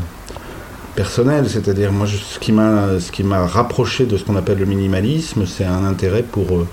personnelles, 0.96 1.48
c'est-à-dire 1.48 1.92
moi 1.92 2.08
ce 2.08 2.40
qui 2.40 2.52
m'a 2.52 3.46
rapproché 3.46 4.04
de 4.04 4.16
ce 4.16 4.24
qu'on 4.24 4.34
appelle 4.34 4.58
le 4.58 4.66
minimalisme, 4.66 5.46
c'est 5.46 5.64
un 5.64 5.84
intérêt 5.84 6.24
pour... 6.24 6.56
Euh, 6.56 6.66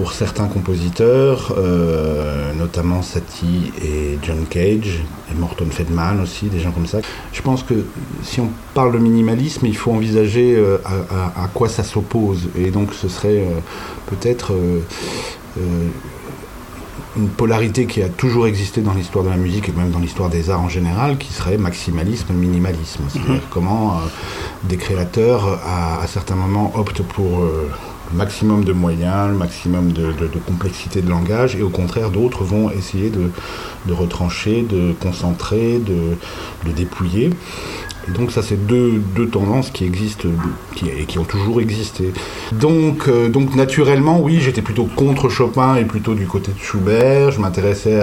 pour 0.00 0.14
certains 0.14 0.46
compositeurs, 0.46 1.54
euh, 1.58 2.54
notamment 2.54 3.02
Satie 3.02 3.70
et 3.84 4.18
John 4.22 4.46
Cage, 4.48 5.02
et 5.30 5.34
Morton 5.38 5.66
Feldman 5.70 6.22
aussi, 6.22 6.46
des 6.46 6.58
gens 6.58 6.70
comme 6.70 6.86
ça. 6.86 7.00
Je 7.34 7.42
pense 7.42 7.62
que 7.62 7.74
si 8.22 8.40
on 8.40 8.48
parle 8.72 8.94
de 8.94 8.98
minimalisme, 8.98 9.66
il 9.66 9.76
faut 9.76 9.92
envisager 9.92 10.56
euh, 10.56 10.78
à, 10.86 11.48
quoi 11.52 11.68
ça 11.68 11.84
s'oppose. 11.84 12.48
Et 12.56 12.70
donc 12.70 12.94
ce 12.94 13.10
serait 13.10 13.40
euh, 13.40 13.60
peut-être 14.06 14.54
une 17.18 17.28
polarité 17.28 17.84
qui 17.84 18.02
a 18.02 18.08
toujours 18.08 18.46
existé 18.46 18.80
dans 18.80 18.94
l'histoire 18.94 19.22
de 19.22 19.28
la 19.28 19.36
musique 19.36 19.68
et 19.68 19.72
même 19.72 19.90
dans 19.90 19.98
l'histoire 19.98 20.30
des 20.30 20.48
arts 20.48 20.62
en 20.62 20.70
général, 20.70 21.18
qui 21.18 21.30
serait 21.30 21.58
maximalisme, 21.58 22.32
minimalisme. 22.32 23.02
C'est-à-dire 23.10 23.34
mhm. 23.34 23.40
comment 23.50 24.00
des 24.64 24.78
créateurs, 24.78 25.60
à, 25.62 26.00
à, 26.00 26.06
certains 26.06 26.36
moments, 26.36 26.72
optent 26.74 27.02
pour 27.02 27.44
maximum 28.12 28.64
de 28.64 28.72
moyens, 28.72 29.28
le 29.30 29.36
maximum 29.36 29.92
de, 29.92 30.12
complexité 30.46 31.02
de 31.02 31.08
langage, 31.08 31.56
et 31.56 31.62
au 31.62 31.70
contraire, 31.70 32.10
d'autres 32.10 32.44
vont 32.44 32.70
essayer 32.70 33.10
de, 33.10 33.30
retrancher, 33.92 34.62
de 34.62 34.92
concentrer, 35.00 35.78
de, 35.78 36.72
dépouiller. 36.72 37.30
Donc 38.14 38.32
ça, 38.32 38.42
c'est 38.42 38.66
deux, 38.66 39.00
deux, 39.14 39.28
tendances 39.28 39.70
qui 39.70 39.84
existent 39.84 40.28
qui, 40.74 40.88
et 40.88 41.04
qui 41.04 41.18
ont 41.18 41.24
toujours 41.24 41.60
existé. 41.60 42.12
Donc, 42.52 43.08
euh, 43.08 43.28
donc 43.28 43.54
naturellement, 43.54 44.20
oui, 44.20 44.40
j'étais 44.40 44.62
plutôt 44.62 44.84
contre 44.84 45.28
Chopin 45.28 45.76
et 45.76 45.84
plutôt 45.84 46.14
du 46.14 46.26
côté 46.26 46.52
de 46.52 46.58
Schubert. 46.58 47.30
Je 47.30 47.40
m'intéressais 47.40 48.00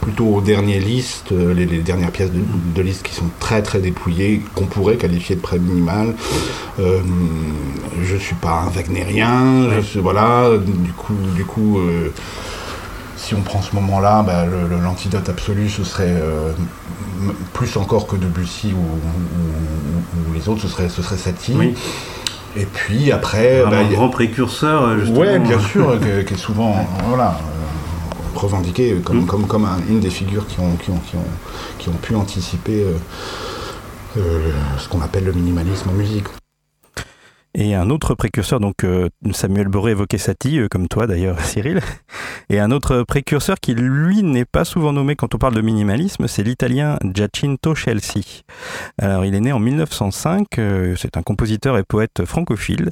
plutôt 0.00 0.26
aux 0.26 0.40
dernières 0.40 0.80
listes, 0.82 1.32
euh, 1.32 1.54
les, 1.54 1.66
dernières 1.66 2.10
pièces 2.10 2.30
de, 2.32 2.40
de 2.74 2.82
listes 2.82 3.02
qui 3.02 3.14
sont 3.14 3.30
très 3.40 3.62
très 3.62 3.78
dépouillées, 3.78 4.42
qu'on 4.54 4.66
pourrait 4.66 4.96
qualifier 4.96 5.36
de 5.36 5.40
près 5.40 5.58
minimal. 5.58 6.14
Euh, 6.78 7.00
je 8.02 8.16
suis 8.16 8.34
pas 8.34 8.64
un 8.66 8.70
Wagnérien, 8.70 9.80
je 9.80 10.00
voilà, 10.00 10.50
du 10.58 10.92
coup, 10.92 11.14
du 11.34 11.44
coup 11.44 11.80
si 13.16 13.34
on 13.34 13.40
prend 13.40 13.62
ce 13.62 13.74
moment-là, 13.74 14.22
bah, 14.22 14.44
l'antidote 14.82 15.28
absolu, 15.28 15.68
ce 15.68 15.84
serait 15.84 16.04
euh, 16.08 16.52
plus 17.54 17.76
encore 17.76 18.06
que 18.06 18.16
Debussy 18.16 18.72
ou, 18.74 20.30
ou, 20.30 20.34
les 20.34 20.48
autres, 20.48 20.62
ce 20.62 20.68
serait, 20.68 20.88
ce 20.88 21.02
serait 21.02 21.16
Satie. 21.16 21.74
Et 22.56 22.66
puis 22.66 23.12
après. 23.12 23.62
Bah, 23.68 23.78
un 23.78 23.90
grand 23.90 24.10
précurseur, 24.10 24.82
euh, 24.82 24.98
justement. 25.00 25.20
Oui, 25.20 25.38
bien 25.38 25.58
sûr, 25.58 25.98
qui, 26.00 26.34
est 26.34 26.36
souvent 26.36 26.74
voilà, 27.08 27.38
euh, 27.40 28.38
revendiqué 28.38 28.96
comme, 29.02 29.22
mm. 29.22 29.26
comme, 29.26 29.46
comme 29.46 29.68
une 29.88 30.00
des 30.00 30.10
figures 30.10 30.46
qui 30.46 30.60
ont, 30.60 30.76
qui 30.76 30.90
ont, 30.90 30.98
qui 30.98 31.16
ont, 31.16 31.26
qui 31.78 31.88
ont 31.88 31.98
pu 32.00 32.14
anticiper 32.14 32.84
ce 34.14 34.88
qu'on 34.88 35.00
appelle 35.02 35.24
le 35.24 35.32
minimalisme 35.32 35.90
en 35.90 35.92
musique. 35.92 36.26
Et 37.58 37.74
un 37.74 37.88
autre 37.88 38.14
précurseur, 38.14 38.60
donc 38.60 38.84
euh, 38.84 39.08
Samuel 39.32 39.68
Boré 39.68 39.92
évoquait 39.92 40.18
Satie, 40.18 40.58
euh, 40.58 40.68
comme 40.68 40.88
toi 40.88 41.06
d'ailleurs 41.06 41.40
Cyril, 41.44 41.80
et 42.50 42.60
un 42.60 42.70
autre 42.70 43.02
précurseur 43.02 43.56
qui 43.58 43.72
lui 43.72 44.22
n'est 44.22 44.44
pas 44.44 44.66
souvent 44.66 44.92
nommé 44.92 45.16
quand 45.16 45.34
on 45.34 45.38
parle 45.38 45.54
de 45.54 45.62
minimalisme, 45.62 46.28
c'est 46.28 46.42
l'italien 46.42 46.98
Giacinto 47.02 47.74
Chelsea. 47.74 48.42
Alors 49.00 49.24
il 49.24 49.34
est 49.34 49.40
né 49.40 49.52
en 49.52 49.58
1905, 49.58 50.58
euh, 50.58 50.96
c'est 50.98 51.16
un 51.16 51.22
compositeur 51.22 51.78
et 51.78 51.82
poète 51.82 52.26
francophile 52.26 52.90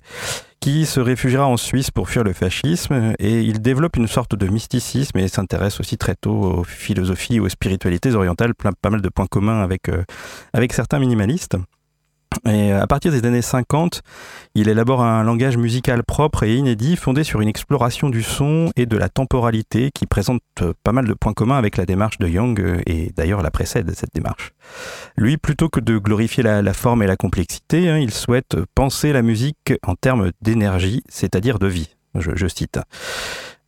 qui 0.61 0.87
se 0.87 0.99
réfugiera 0.99 1.47
en 1.47 1.59
Suisse 1.59 1.91
pour 1.91 2.09
fuir 2.09 2.25
le 2.25 2.33
fascisme 2.33 3.13
et 3.19 3.43
il 3.43 3.61
développe 3.61 3.99
une 3.99 4.09
sorte 4.09 4.35
de 4.35 4.47
mysticisme 4.47 5.19
et 5.19 5.29
s'intéresse 5.29 5.79
aussi 5.79 5.99
très 5.99 6.15
tôt 6.15 6.41
aux 6.41 6.65
philosophies, 6.65 7.39
aux 7.39 7.51
spiritualités 7.51 8.15
orientales, 8.15 8.55
pas 8.55 8.89
mal 8.89 9.03
de 9.03 9.09
points 9.11 9.27
communs 9.27 9.63
avec, 9.63 9.91
avec 10.55 10.73
certains 10.73 11.01
minimalistes. 11.01 11.59
Et 12.47 12.73
à 12.73 12.87
partir 12.87 13.13
des 13.13 13.25
années 13.25 13.43
50, 13.43 14.03
il 14.55 14.69
élabore 14.69 15.03
un 15.03 15.23
langage 15.23 15.57
musical 15.57 16.03
propre 16.03 16.43
et 16.43 16.55
inédit 16.55 16.97
fondé 16.97 17.25
sur 17.25 17.41
une 17.41 17.49
exploration 17.49 18.11
du 18.11 18.23
son 18.23 18.71
et 18.77 18.87
de 18.87 18.97
la 18.97 19.09
temporalité 19.09 19.91
qui 19.95 20.07
présente 20.07 20.43
pas 20.83 20.93
mal 20.93 21.07
de 21.07 21.15
points 21.15 21.33
communs 21.33 21.59
avec 21.59 21.77
la 21.77 21.87
démarche 21.87 22.19
de 22.19 22.29
Young 22.29 22.83
et 22.87 23.13
d'ailleurs 23.17 23.43
la 23.43 23.51
précède 23.51 23.93
cette 23.95 24.15
démarche. 24.15 24.53
Lui, 25.17 25.37
plutôt 25.37 25.69
que 25.69 25.81
de 25.81 25.99
glorifier 25.99 26.43
la, 26.43 26.75
forme 26.75 27.03
et 27.03 27.07
la 27.07 27.17
complexité, 27.17 27.89
hein, 27.89 27.99
il 27.99 28.13
souhaite 28.13 28.57
penser 28.75 29.13
la 29.13 29.23
musique 29.23 29.75
en 29.87 29.95
termes 29.95 30.33
d'énergie, 30.43 31.03
c'est-à-dire 31.09 31.59
de 31.59 31.67
vie. 31.67 31.91
je 32.15 32.47
cite. 32.49 32.79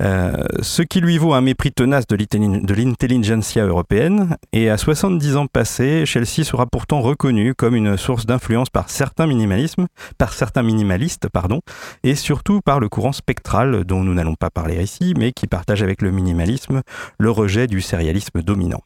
Euh, 0.02 0.44
ce 0.60 0.82
qui 0.82 1.00
lui 1.00 1.18
vaut 1.18 1.32
un 1.32 1.40
mépris 1.40 1.72
tenace 1.72 2.06
de 2.06 2.74
l'intelligentsia 2.74 3.64
européenne, 3.64 4.36
et 4.52 4.68
à 4.68 4.76
70 4.76 5.36
ans 5.36 5.46
passés, 5.46 6.04
Chelsea 6.06 6.44
sera 6.44 6.66
pourtant 6.66 7.00
reconnu 7.00 7.54
comme 7.54 7.74
une 7.74 7.96
source 7.96 8.26
d'influence 8.26 8.70
par 8.70 8.90
certains 8.90 9.26
minimalismes, 9.26 9.86
par 10.18 10.32
certains 10.34 10.62
minimalistes, 10.62 11.28
pardon, 11.28 11.60
et 12.02 12.14
surtout 12.14 12.60
par 12.60 12.80
le 12.80 12.88
courant 12.88 13.12
spectral 13.12 13.84
dont 13.84 14.04
nous 14.04 14.14
n'allons 14.14 14.34
pas 14.34 14.50
parler 14.50 14.82
ici, 14.82 15.14
mais 15.16 15.32
qui 15.32 15.46
partage 15.46 15.82
avec 15.82 16.02
le 16.02 16.10
minimalisme 16.10 16.82
le 17.18 17.30
rejet 17.30 17.66
du 17.66 17.80
sérialisme 17.80 18.42
dominant. 18.42 18.82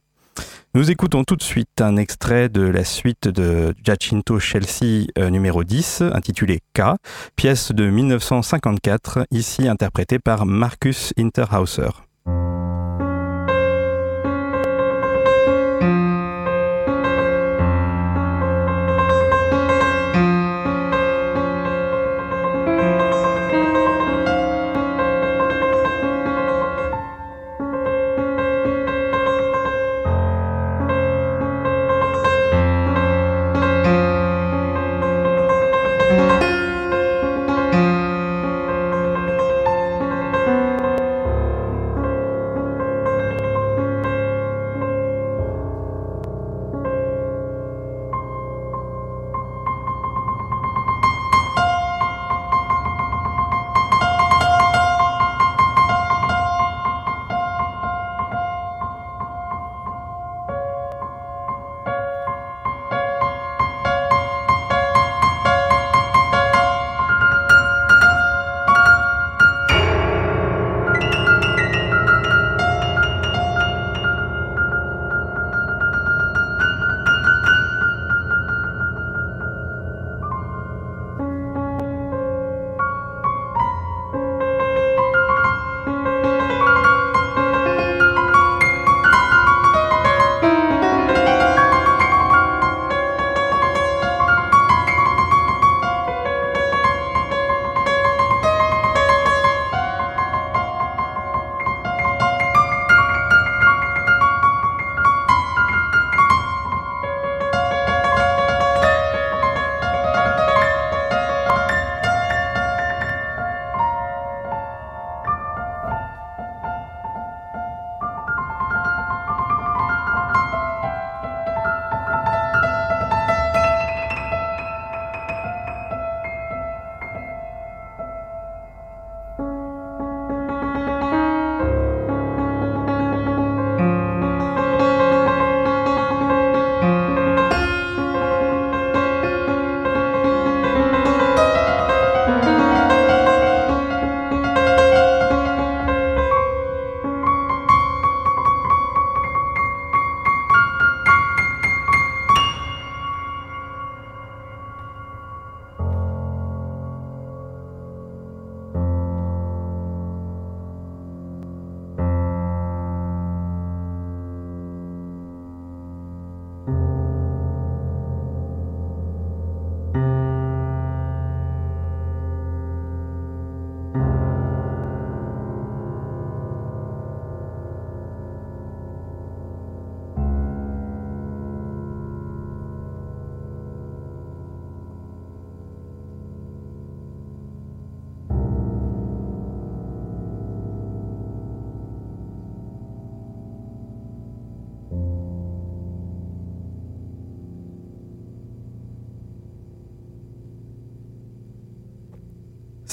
Nous 0.72 0.90
écoutons 0.90 1.24
tout 1.24 1.34
de 1.34 1.42
suite 1.42 1.80
un 1.80 1.96
extrait 1.96 2.48
de 2.48 2.62
la 2.62 2.84
suite 2.84 3.26
de 3.26 3.74
Giacinto 3.82 4.38
Chelsea 4.38 5.06
euh, 5.18 5.28
numéro 5.28 5.64
10, 5.64 6.02
intitulé 6.12 6.60
K, 6.74 6.94
pièce 7.34 7.72
de 7.72 7.90
1954, 7.90 9.26
ici 9.32 9.66
interprétée 9.66 10.20
par 10.20 10.46
Marcus 10.46 11.12
Interhauser. 11.18 11.90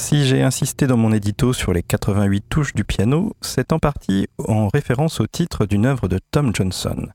Si 0.10 0.26
j'ai 0.26 0.42
insisté 0.42 0.88
dans 0.88 0.96
mon 0.96 1.12
édito 1.12 1.52
sur 1.52 1.74
les 1.74 1.84
88 1.84 2.46
touches 2.48 2.74
du 2.74 2.86
piano, 2.86 3.34
c'est 3.42 3.74
en 3.74 3.78
partie 3.78 4.30
en 4.48 4.70
référence 4.70 5.20
au 5.20 5.28
titre 5.28 5.66
d'une 5.66 5.86
œuvre 5.86 6.08
de 6.08 6.18
Tom 6.32 6.56
Johnson, 6.56 7.08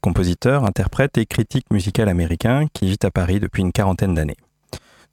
compositeur, 0.00 0.64
interprète 0.64 1.18
et 1.18 1.26
critique 1.26 1.66
musical 1.70 2.08
américain 2.08 2.64
qui 2.72 2.86
vit 2.86 2.96
à 3.02 3.10
Paris 3.10 3.38
depuis 3.38 3.60
une 3.60 3.70
quarantaine 3.70 4.14
d'années. 4.14 4.38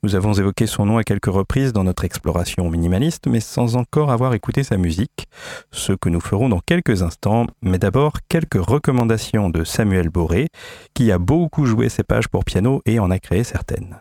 Nous 0.02 0.14
avons 0.14 0.32
évoqué 0.32 0.66
son 0.66 0.86
nom 0.86 0.96
à 0.96 1.04
quelques 1.04 1.26
reprises 1.26 1.74
dans 1.74 1.84
notre 1.84 2.06
exploration 2.06 2.70
minimaliste, 2.70 3.26
mais 3.26 3.40
sans 3.40 3.76
encore 3.76 4.10
avoir 4.10 4.32
écouté 4.32 4.62
sa 4.62 4.78
musique, 4.78 5.28
ce 5.72 5.92
que 5.92 6.08
nous 6.08 6.20
ferons 6.20 6.48
dans 6.48 6.60
quelques 6.60 7.02
instants, 7.02 7.44
mais 7.60 7.78
d'abord 7.78 8.14
quelques 8.30 8.64
recommandations 8.66 9.50
de 9.50 9.62
Samuel 9.62 10.08
Boré, 10.08 10.48
qui 10.94 11.12
a 11.12 11.18
beaucoup 11.18 11.66
joué 11.66 11.90
ses 11.90 12.02
pages 12.02 12.28
pour 12.28 12.46
piano 12.46 12.80
et 12.86 12.98
en 12.98 13.10
a 13.10 13.18
créé 13.18 13.44
certaines. 13.44 14.00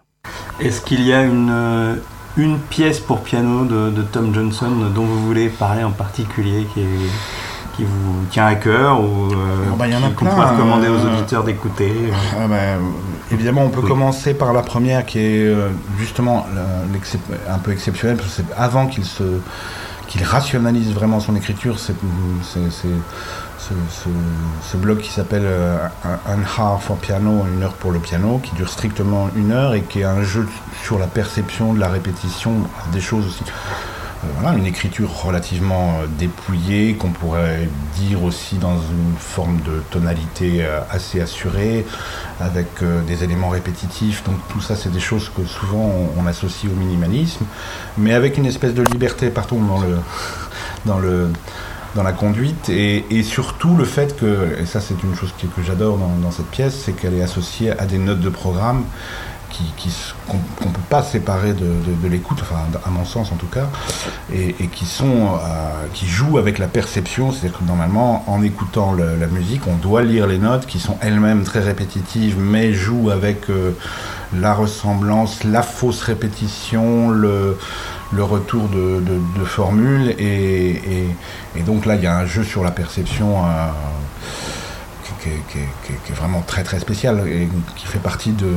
Est-ce 0.62 0.80
qu'il 0.80 1.06
y 1.06 1.12
a 1.12 1.24
une, 1.26 1.50
euh, 1.52 1.96
une 2.38 2.60
pièce 2.60 3.00
pour 3.00 3.22
piano 3.22 3.66
de, 3.66 4.02
Tom 4.02 4.34
Johnson 4.34 4.72
dont 4.94 5.06
vous 5.06 5.26
voulez 5.26 5.50
parler 5.50 5.84
en 5.84 5.92
particulier 5.92 6.68
qui, 6.74 6.82
qui 7.76 7.84
vous 7.84 8.26
tient 8.30 8.46
à 8.46 8.56
cœur 8.56 9.02
ou 9.02 9.32
euh, 9.32 9.66
ah 9.72 9.76
bah, 9.78 9.86
qu'on 10.16 10.26
peut 10.26 10.32
recommander 10.32 10.88
aux 10.88 11.06
euh, 11.06 11.14
auditeurs 11.14 11.44
d'écouter 11.44 11.94
ah 12.38 12.48
bah, 12.48 12.56
Évidemment, 13.32 13.64
on 13.64 13.70
peut 13.70 13.82
commencer 13.82 14.34
par 14.34 14.54
la 14.54 14.62
première 14.62 15.06
qui 15.06 15.20
est 15.20 15.46
euh, 15.46 15.70
justement 15.98 16.46
un 17.50 17.58
peu 17.58 17.72
exceptionnelle 17.72 18.18
parce 18.18 18.30
que 18.30 18.44
c'est 18.44 18.54
avant 18.56 18.88
qu'il 18.88 19.06
se 19.06 19.24
qu'il 20.08 20.24
rationalise 20.24 20.94
vraiment 20.94 21.20
son 21.20 21.36
écriture, 21.36 21.80
c'est 21.80 21.96
ce, 23.70 24.10
ce, 24.72 24.78
blog 24.78 25.00
qui 25.00 25.10
s'appelle 25.12 25.46
euh, 25.46 25.88
Un 26.04 26.40
Hour 26.40 26.82
for 26.82 26.98
Piano, 26.98 27.46
une 27.54 27.64
heure 27.64 27.74
pour 27.74 27.92
le 27.92 28.00
piano, 28.00 28.40
qui 28.40 28.54
dure 28.56 28.70
strictement 28.70 29.30
une 29.36 29.52
heure 29.52 29.74
et 29.74 29.82
qui 29.82 30.02
est 30.02 30.06
un 30.06 30.24
jeu 30.24 30.48
sur 30.84 31.00
la 31.00 31.08
perception 31.08 31.74
de 31.74 31.80
la 31.80 31.90
répétition, 31.90 32.54
des 32.92 33.02
choses 33.02 33.28
aussi. 33.28 33.44
Euh, 33.44 34.28
voilà, 34.40 34.58
une 34.58 34.66
écriture 34.66 35.10
relativement 35.24 36.00
euh, 36.00 36.08
dépouillée, 36.08 36.96
qu'on 36.96 37.10
pourrait 37.12 37.68
dire 37.96 38.24
aussi 38.24 38.58
dans 38.58 38.76
une 38.76 39.16
forme 39.18 39.58
de 39.62 39.82
tonalité 39.90 40.66
assez 40.92 41.22
assurée, 41.22 41.86
avec 42.40 42.68
des 43.08 43.24
éléments 43.24 43.50
répétitifs. 43.50 44.24
Donc 44.26 44.36
tout 44.50 44.62
ça, 44.62 44.76
c'est 44.76 44.92
des 44.92 45.00
choses 45.00 45.32
que 45.36 45.46
souvent 45.46 45.92
on, 46.18 46.28
associe 46.28 46.72
au 46.72 46.76
minimalisme, 46.76 47.46
mais 47.98 48.14
avec 48.14 48.38
une 48.38 48.46
espèce 48.46 48.74
de 48.74 48.84
liberté 48.84 49.30
partout 49.30 49.58
dans 49.58 49.80
le, 49.80 49.98
dans 50.86 51.00
le, 51.00 51.30
dans 51.96 52.04
la 52.04 52.12
conduite 52.12 52.70
et, 52.70 53.24
surtout 53.24 53.76
le 53.76 53.86
fait 53.86 54.16
que, 54.18 54.60
et 54.60 54.66
ça 54.66 54.82
c'est 54.82 55.02
une 55.02 55.16
chose 55.16 55.34
que, 55.40 55.64
j'adore 55.64 55.98
dans, 55.98 56.32
cette 56.32 56.48
pièce, 56.48 56.76
c'est 56.86 56.92
qu'elle 56.92 57.16
est 57.16 57.24
associée 57.24 57.72
à 57.72 57.86
des 57.86 57.98
notes 57.98 58.20
de 58.20 58.30
programme 58.30 58.84
qui, 59.50 59.90
qu'on 60.28 60.68
ne 60.68 60.74
peut 60.74 60.82
pas 60.90 61.02
séparer 61.02 61.54
de, 61.54 62.08
l'écoute, 62.10 62.40
enfin 62.42 62.58
à 62.86 62.90
mon 62.90 63.06
sens 63.06 63.32
en 63.32 63.36
tout 63.36 63.48
cas, 63.48 63.70
et, 64.34 64.54
qui 64.68 64.86
sont, 64.86 65.06
euh, 65.06 65.86
qui 65.94 66.06
jouent 66.08 66.38
avec 66.38 66.60
la 66.60 66.68
perception, 66.68 67.32
c'est-à-dire 67.32 67.60
que 67.60 67.64
normalement 67.64 68.26
en 68.28 68.44
écoutant 68.44 68.94
la 68.94 69.28
musique, 69.28 69.62
on 69.68 69.76
doit 69.76 70.04
lire 70.04 70.28
les 70.28 70.40
notes 70.40 70.66
qui 70.66 70.80
sont 70.80 70.98
elles-mêmes 71.00 71.44
très 71.44 71.62
répétitives, 71.62 72.36
mais 72.38 72.74
jouent 72.74 73.10
avec 73.10 73.50
euh, 73.50 73.72
la 74.38 74.54
ressemblance, 74.54 75.46
la 75.46 75.62
fausse 75.62 76.02
répétition, 76.02 77.10
le 77.10 77.58
le 78.12 78.24
retour 78.24 78.68
de, 78.70 79.46
formules. 79.46 80.16
Et, 80.20 81.08
donc 81.66 81.86
là, 81.86 81.96
il 81.96 82.04
y 82.04 82.08
a 82.08 82.18
un 82.18 82.26
jeu 82.26 82.44
sur 82.44 82.64
la 82.64 82.72
perception 82.72 83.46
euh, 83.46 83.70
qui, 85.22 85.60
est 85.60 86.16
vraiment 86.16 86.42
très 86.42 86.64
très 86.64 86.80
spécial 86.80 87.28
et 87.28 87.48
qui 87.76 87.88
fait 87.88 88.00
partie 88.00 88.32
de, 88.32 88.52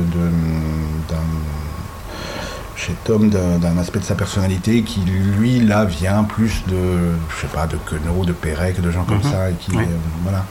chez 2.79 2.93
Tom 3.03 3.29
d'un 3.29 3.77
aspect 3.77 3.99
de 3.99 4.05
sa 4.05 4.15
personnalité 4.15 4.83
qui 4.83 5.01
lui 5.01 5.59
là 5.59 5.83
vient 5.83 6.23
plus 6.23 6.63
de 6.67 7.11
je 7.29 7.41
sais 7.41 7.53
pas 7.53 7.67
de 7.67 7.75
Queneau, 7.75 8.23
de 8.23 8.31
Pérec, 8.31 8.79
de 8.79 8.89
gens 8.89 9.03
comme 9.03 9.17
mhm. 9.17 9.31
ça 9.31 9.49
et 9.49 9.53
qui 9.53 9.75
euh, 9.75 9.81
voilà 10.23 10.45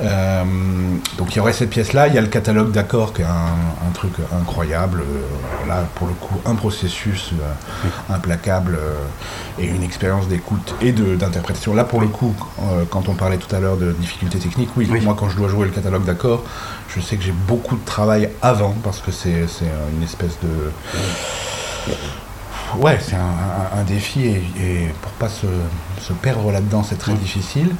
euh, 0.00 0.44
donc 1.16 1.34
il 1.34 1.38
y 1.38 1.40
aurait 1.40 1.52
cette 1.52 1.70
pièce-là, 1.70 2.06
il 2.06 2.14
y 2.14 2.18
a 2.18 2.20
le 2.20 2.28
catalogue 2.28 2.70
d'accords 2.70 3.12
qui 3.12 3.22
est 3.22 3.24
un, 3.24 3.90
truc 3.94 4.12
incroyable. 4.32 5.00
Euh, 5.00 5.68
là, 5.68 5.88
pour 5.96 6.06
le 6.06 6.12
coup, 6.12 6.36
un 6.46 6.54
processus 6.54 7.32
implacable 8.08 8.78
et 9.58 9.66
une 9.66 9.82
expérience 9.82 10.28
d'écoute 10.28 10.76
et 10.80 10.92
d'interprétation. 10.92 11.74
Là, 11.74 11.82
pour 11.82 12.00
le 12.00 12.06
coup, 12.06 12.32
quand 12.90 13.08
on 13.08 13.14
parlait 13.14 13.38
tout 13.38 13.52
à 13.52 13.58
l'heure 13.58 13.76
de 13.76 13.90
difficultés 13.90 14.38
techniques, 14.38 14.70
oui, 14.76 14.88
moi 15.02 15.16
quand 15.18 15.30
je 15.30 15.36
dois 15.36 15.48
jouer 15.48 15.66
le 15.66 15.72
catalogue 15.72 16.04
d'accords, 16.04 16.44
je 16.94 17.00
sais 17.00 17.16
que 17.16 17.24
j'ai 17.24 17.34
beaucoup 17.48 17.74
de 17.74 17.84
travail 17.84 18.30
avant 18.40 18.76
parce 18.84 19.00
que 19.00 19.10
c'est 19.10 19.48
une 19.96 20.04
espèce 20.04 20.38
de... 20.40 20.70
Ouais, 22.76 22.98
c'est 23.00 23.16
un, 23.16 23.82
défi 23.84 24.26
et, 24.26 24.88
pour 25.00 25.12
pas 25.12 25.28
se, 25.28 25.46
se 26.00 26.12
perdre 26.12 26.52
là-dedans, 26.52 26.82
c'est 26.82 26.98
très 26.98 27.14
difficile 27.14 27.74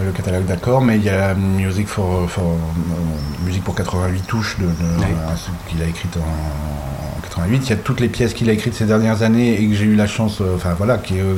le 0.00 0.12
catalogue 0.12 0.46
d'accord, 0.46 0.80
mais 0.80 0.96
il 0.96 1.04
y 1.04 1.10
a 1.10 1.34
Music 1.34 1.86
for, 1.86 2.28
for 2.30 2.44
euh, 2.44 3.44
musique 3.44 3.62
pour 3.64 3.74
88 3.74 4.26
touches 4.26 4.56
de, 4.58 4.66
qu'il 5.68 5.82
a 5.82 5.86
écrite 5.86 6.16
en, 6.16 7.20
88. 7.22 7.56
Il 7.66 7.70
y 7.70 7.72
a 7.72 7.76
toutes 7.76 8.00
les 8.00 8.08
pièces 8.08 8.32
qu'il 8.34 8.48
a 8.48 8.52
écrites 8.52 8.74
ces 8.74 8.86
dernières 8.86 9.22
années 9.22 9.60
et 9.60 9.68
que 9.68 9.74
j'ai 9.74 9.84
eu 9.84 9.94
la 9.94 10.06
chance, 10.06 10.40
euh, 10.40 10.56
enfin 10.56 10.74
voilà, 10.74 10.98
qui, 10.98 11.14
de, 11.14 11.36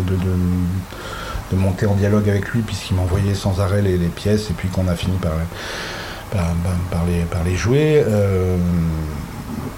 de, 1.51 1.57
monter 1.57 1.87
en 1.87 1.95
dialogue 1.95 2.29
avec 2.29 2.49
lui 2.49 2.63
puisqu'il 2.63 2.97
m'envoyait 2.97 3.35
sans 3.35 3.61
arrêt 3.61 3.81
les, 3.81 3.97
pièces 4.09 4.51
et 4.51 4.55
puis 4.55 4.69
qu'on 4.69 4.89
a 4.89 4.97
fini 4.97 5.17
par, 5.19 5.31
par, 6.33 7.05
les, 7.07 7.21
par 7.25 7.45
les 7.45 7.55
jouer. 7.55 8.05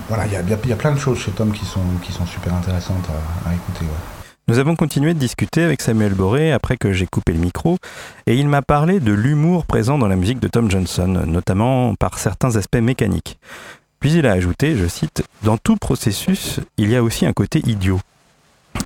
Voilà, 0.09 0.27
il 0.27 0.33
y, 0.33 0.73
a, 0.73 0.77
plein 0.77 0.93
de 0.93 0.99
choses 0.99 1.19
chez 1.19 1.33
Tom 1.33 1.53
qui 1.53 1.65
sont 1.65 2.27
super 2.27 2.55
intéressantes 2.55 3.09
à, 3.45 3.53
écouter. 3.53 3.87
Nous 4.47 4.61
avons 4.61 4.77
continué 4.77 5.15
de 5.15 5.19
discuter 5.19 5.65
avec 5.65 5.83
Samuel 5.83 6.15
Boré 6.15 6.53
après 6.53 6.77
que 6.77 6.93
j'ai 6.93 7.07
coupé 7.07 7.33
le 7.33 7.41
micro, 7.41 7.79
et 8.29 8.37
il 8.37 8.47
m'a 8.47 8.63
parlé 8.63 9.01
de 9.01 9.13
l'humour 9.13 9.67
présent 9.67 9.99
dans 9.99 10.07
la 10.07 10.15
musique 10.15 10.39
de 10.39 10.47
Tom 10.47 10.71
Johnson, 10.71 11.25
notamment 11.27 11.97
par 11.97 12.19
certains 12.19 12.55
aspects 12.55 12.77
mécaniques. 12.77 13.39
Puis 13.99 14.13
il 14.13 14.27
a 14.29 14.33
ajouté, 14.33 14.77
je 14.77 14.87
cite, 14.87 15.25
Dans 15.43 15.59
tout 15.59 15.77
processus, 15.77 16.61
il 16.79 16.91
y 16.91 16.95
a 16.95 17.03
aussi 17.03 17.27
un 17.27 17.33
côté 17.33 17.61
idiot. 17.67 17.99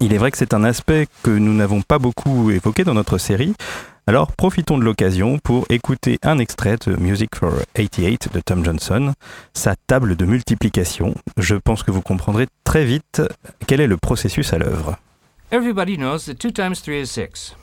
Il 0.01 0.15
est 0.15 0.19
vrai 0.19 0.31
que 0.31 0.39
c'est 0.39 0.55
un 0.55 0.65
aspect 0.65 1.07
que 1.23 1.31
nous 1.31 1.53
n'avons 1.53 1.83
pas 1.83 1.99
beaucoup 1.99 2.51
évoqué 2.51 2.85
dans 2.85 2.95
notre 2.95 3.19
série, 3.19 3.55
alors 4.07 4.33
profitons 4.33 4.79
de 4.79 4.85
l'occasion 4.85 5.39
pour 5.39 5.67
écouter 5.71 6.19
un 6.23 6.39
extrait 6.39 6.77
de 6.87 6.97
Music 6.97 7.35
for 7.35 7.53
88 7.75 8.33
de 8.33 8.41
Tom 8.41 8.65
Johnson, 8.65 9.13
sa 9.55 9.77
table 9.87 10.17
de 10.17 10.25
multiplication. 10.25 11.15
Je 11.37 11.55
pense 11.55 11.83
que 11.83 11.91
vous 11.91 12.03
comprendrez 12.03 12.47
très 12.65 12.85
vite 12.85 13.23
quel 13.67 13.81
est 13.81 13.87
le 13.87 13.97
processus 13.97 14.53
à 14.53 14.59
l'œuvre. 14.59 14.97
Everybody 15.53 15.97
knows 15.97 16.27
that 16.27 16.35
2 16.35 16.53
times 16.53 16.83
3 16.83 17.03
is 17.03 17.07
6. 17.07 17.57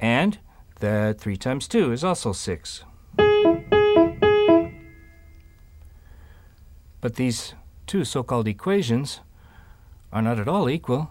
And 0.00 0.38
that 0.80 1.14
3 1.14 1.36
times 1.36 1.68
2 1.68 1.92
is 1.92 2.04
also 2.04 2.32
6. 2.32 2.84
But 7.00 7.14
these 7.14 7.54
two 7.86 8.04
so 8.04 8.22
called 8.22 8.48
equations 8.48 9.20
are 10.12 10.22
not 10.22 10.38
at 10.38 10.48
all 10.48 10.68
equal, 10.68 11.10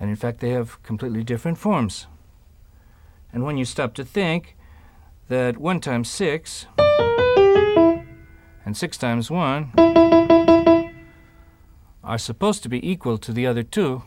and 0.00 0.10
in 0.10 0.16
fact, 0.16 0.40
they 0.40 0.50
have 0.50 0.82
completely 0.82 1.24
different 1.24 1.58
forms. 1.58 2.06
And 3.32 3.44
when 3.44 3.56
you 3.56 3.64
stop 3.64 3.94
to 3.94 4.04
think 4.04 4.56
that 5.28 5.58
1 5.58 5.80
times 5.80 6.08
6 6.08 6.66
and 8.64 8.76
6 8.76 8.98
times 8.98 9.30
1 9.30 9.72
are 12.04 12.18
supposed 12.18 12.62
to 12.62 12.68
be 12.68 12.90
equal 12.90 13.18
to 13.18 13.32
the 13.32 13.46
other 13.46 13.62
two, 13.62 14.02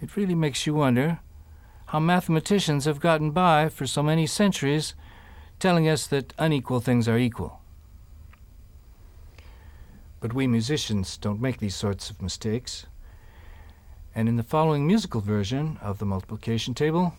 it 0.00 0.16
really 0.16 0.34
makes 0.34 0.66
you 0.66 0.74
wonder 0.74 1.18
how 1.86 1.98
mathematicians 1.98 2.84
have 2.84 3.00
gotten 3.00 3.30
by 3.30 3.68
for 3.68 3.86
so 3.86 4.02
many 4.02 4.26
centuries 4.26 4.94
telling 5.58 5.88
us 5.88 6.06
that 6.06 6.34
unequal 6.38 6.80
things 6.80 7.08
are 7.08 7.18
equal. 7.18 7.60
But 10.20 10.32
we 10.32 10.46
musicians 10.46 11.16
don't 11.16 11.40
make 11.40 11.58
these 11.58 11.74
sorts 11.74 12.10
of 12.10 12.22
mistakes. 12.22 12.86
And 14.16 14.28
in 14.28 14.36
the 14.36 14.44
following 14.44 14.86
musical 14.86 15.20
version 15.20 15.76
of 15.82 15.98
the 15.98 16.06
multiplication 16.06 16.72
table, 16.72 17.14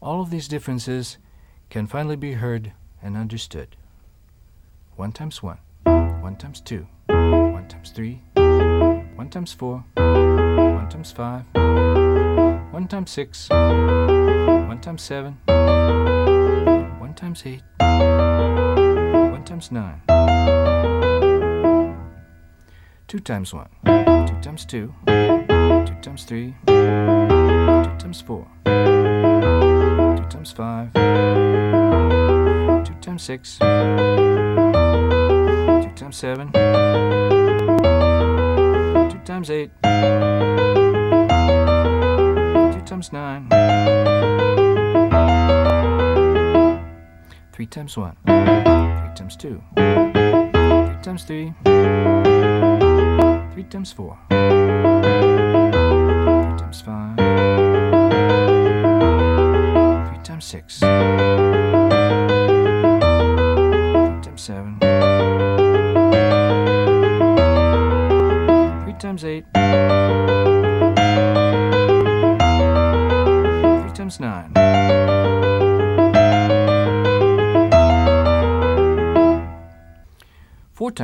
all 0.00 0.22
of 0.22 0.30
these 0.30 0.48
differences 0.48 1.18
can 1.68 1.86
finally 1.86 2.16
be 2.16 2.32
heard 2.32 2.72
and 3.02 3.14
understood. 3.14 3.76
1 4.96 5.12
times 5.12 5.42
1, 5.42 5.58
1 5.84 6.36
times 6.36 6.62
2, 6.62 6.86
1 7.08 7.68
times 7.68 7.90
3, 7.90 8.22
1 8.34 9.28
times 9.28 9.52
4, 9.52 9.84
1 9.96 10.88
times 10.88 11.12
5, 11.12 11.44
1 11.52 12.88
times 12.88 13.10
6, 13.10 13.50
1 13.50 14.80
times 14.80 15.02
7, 15.02 15.38
1 15.46 17.14
times 17.14 17.42
8, 17.44 17.62
1 17.80 19.44
times 19.44 19.70
9, 19.70 20.00
2 23.08 23.18
times 23.20 23.52
1, 23.52 23.68
2 23.84 24.40
times 24.40 24.64
2, 24.64 24.94
2 25.98 26.02
times 26.02 26.24
3, 26.24 26.54
2 26.66 26.72
times 27.98 28.20
4, 28.20 28.46
2 28.64 28.70
times 30.30 30.52
5, 30.52 30.92
2 32.84 32.94
times 33.00 33.22
6, 33.24 33.58
2 33.58 33.66
times 35.96 36.16
7, 36.16 36.52
2 36.52 36.60
times 39.24 39.50
8, 39.50 39.70
2 39.82 39.88
times 42.86 43.12
9, 43.12 43.48
3 47.52 47.66
times 47.66 47.96
1, 47.96 48.16
3 48.24 48.34
times 49.16 49.36
2, 49.36 49.60
3 49.74 50.96
times 51.02 51.24
3, 51.24 51.52
3 53.54 53.64
times 53.64 53.92
4. 53.92 54.16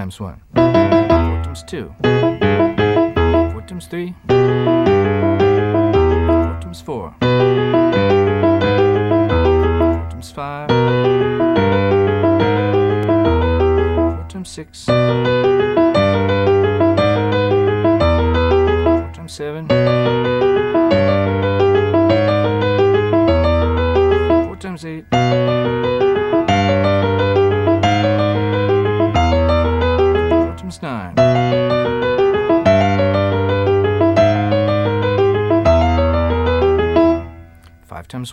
times 0.04 0.20
1 0.20 0.38
4 0.54 1.42
times 1.44 1.62
2 1.62 1.94
4 2.02 3.62
times 3.66 3.86
3 3.86 4.14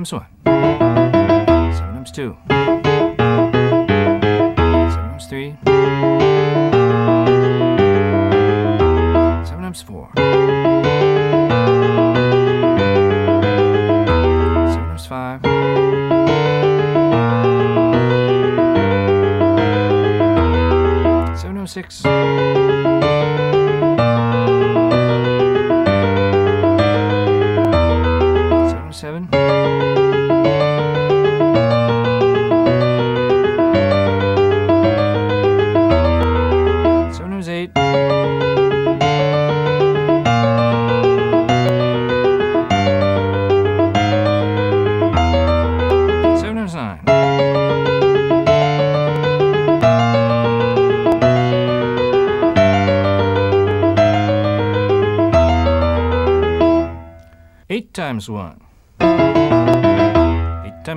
Samsung. 0.00 0.29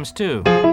Eight 0.05 0.15
times 0.15 0.72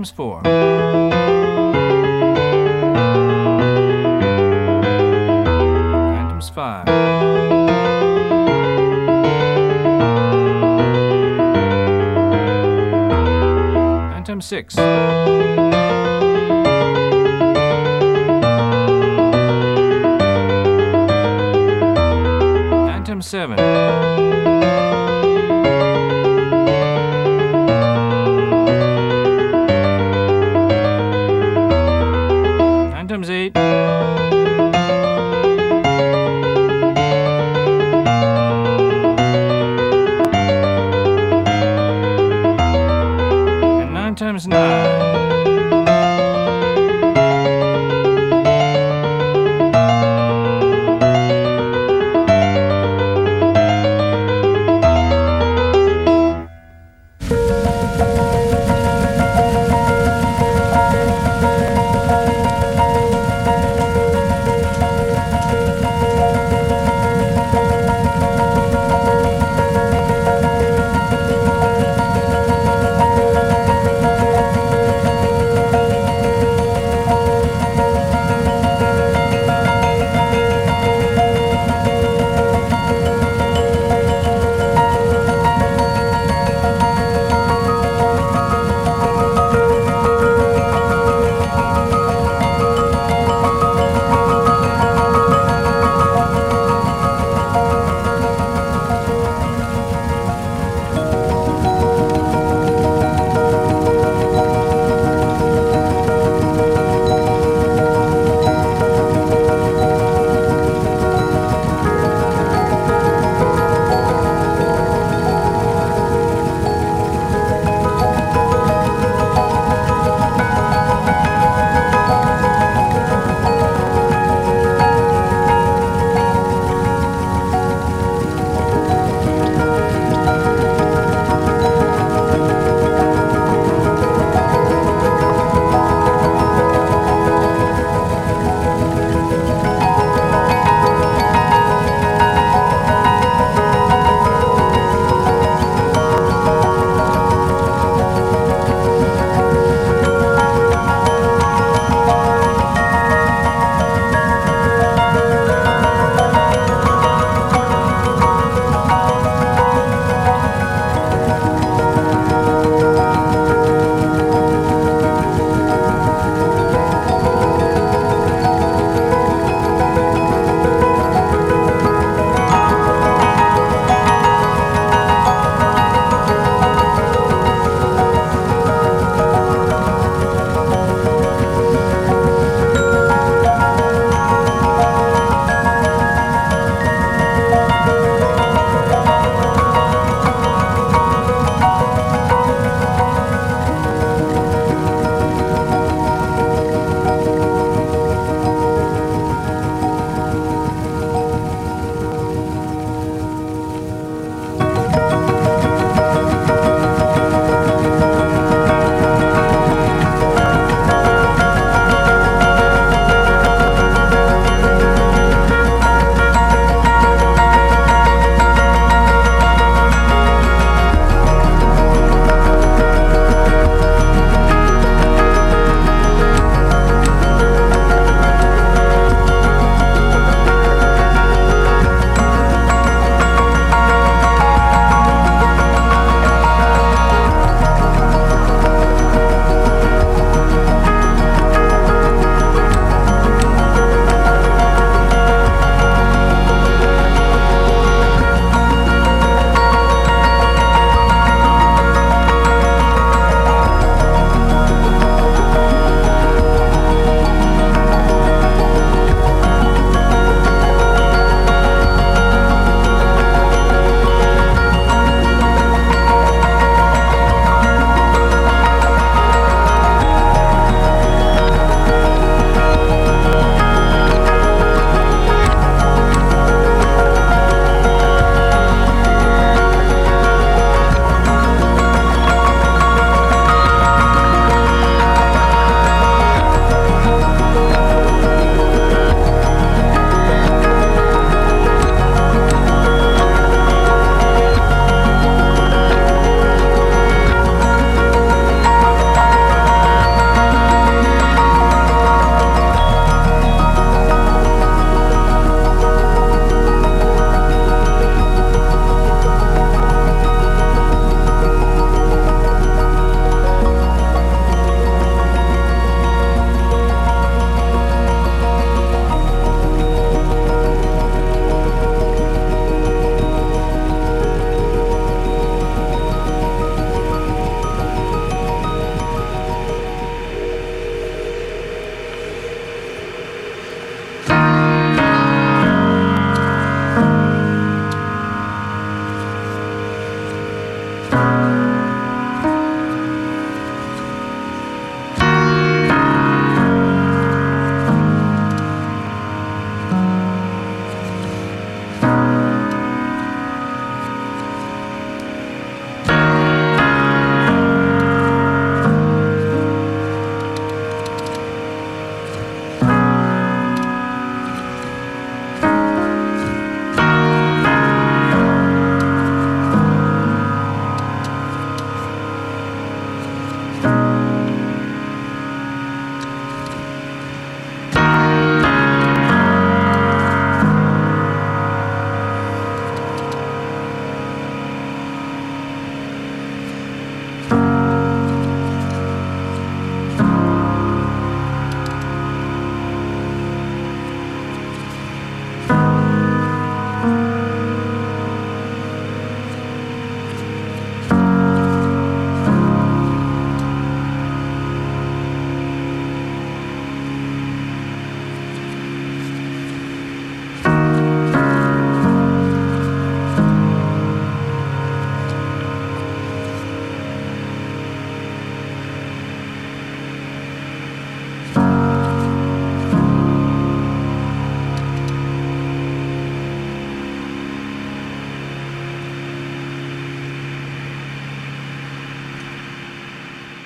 times 0.00 0.10
four. 0.10 0.40
Nine 0.42 1.10
times 6.30 6.48
5. 6.48 6.88
Item 14.16 14.40
6. 14.40 14.76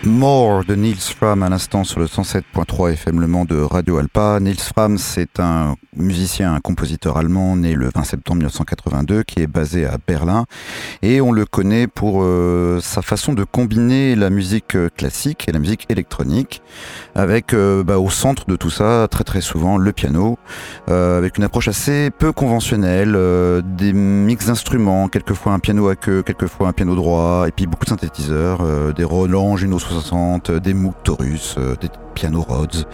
More 0.06 0.64
de 0.64 0.74
Niels 0.74 0.96
Fram 0.96 1.42
à 1.42 1.48
l'instant 1.48 1.82
sur 1.82 1.98
le 1.98 2.06
107.3 2.06 2.92
FM 2.92 3.20
Le 3.20 3.46
de 3.46 3.60
Radio 3.60 3.98
Alpa. 3.98 4.38
Niels 4.38 4.58
Fram, 4.58 4.98
c'est 4.98 5.40
un 5.40 5.76
musicien, 5.96 6.54
un 6.54 6.60
compositeur 6.60 7.16
allemand 7.16 7.56
né 7.56 7.74
le 7.74 7.90
20 7.94 8.04
septembre 8.04 8.38
1982 8.38 9.22
qui 9.22 9.40
est 9.40 9.46
basé 9.46 9.86
à 9.86 9.96
Berlin 10.04 10.44
et 11.02 11.20
on 11.20 11.32
le 11.32 11.46
connaît 11.46 11.86
pour 11.86 12.22
euh, 12.22 12.80
sa 12.80 13.00
façon 13.00 13.32
de 13.32 13.44
combiner 13.44 14.16
la 14.16 14.30
musique 14.30 14.76
classique 14.96 15.48
et 15.48 15.52
la 15.52 15.58
musique 15.58 15.86
électronique 15.88 16.62
avec 17.14 17.54
euh, 17.54 17.84
bah, 17.84 17.98
au 17.98 18.10
centre 18.10 18.46
de 18.46 18.56
tout 18.56 18.70
ça 18.70 19.06
très 19.10 19.24
très 19.24 19.40
souvent 19.40 19.78
le 19.78 19.92
piano 19.92 20.38
euh, 20.88 21.18
avec 21.18 21.38
une 21.38 21.44
approche 21.44 21.68
assez 21.68 22.10
peu 22.10 22.32
conventionnelle, 22.32 23.16
des 23.64 23.92
mix 23.92 24.46
d'instruments, 24.46 25.08
quelquefois 25.08 25.52
un 25.52 25.58
piano 25.58 25.88
à 25.88 25.96
queue, 25.96 26.22
quelquefois 26.22 26.68
un 26.68 26.72
piano 26.72 26.94
droit 26.94 27.44
et 27.46 27.52
puis 27.52 27.66
beaucoup 27.66 27.84
de 27.84 27.90
synthétiseurs, 27.90 28.92
des 28.94 29.04
Roland 29.04 29.56
Juno 29.56 29.78
60, 29.78 29.93
des 30.62 30.74
Moog 30.74 30.94
Taurus, 31.04 31.56
des 31.80 31.88
piano 32.14 32.40
Rhodes. 32.40 32.86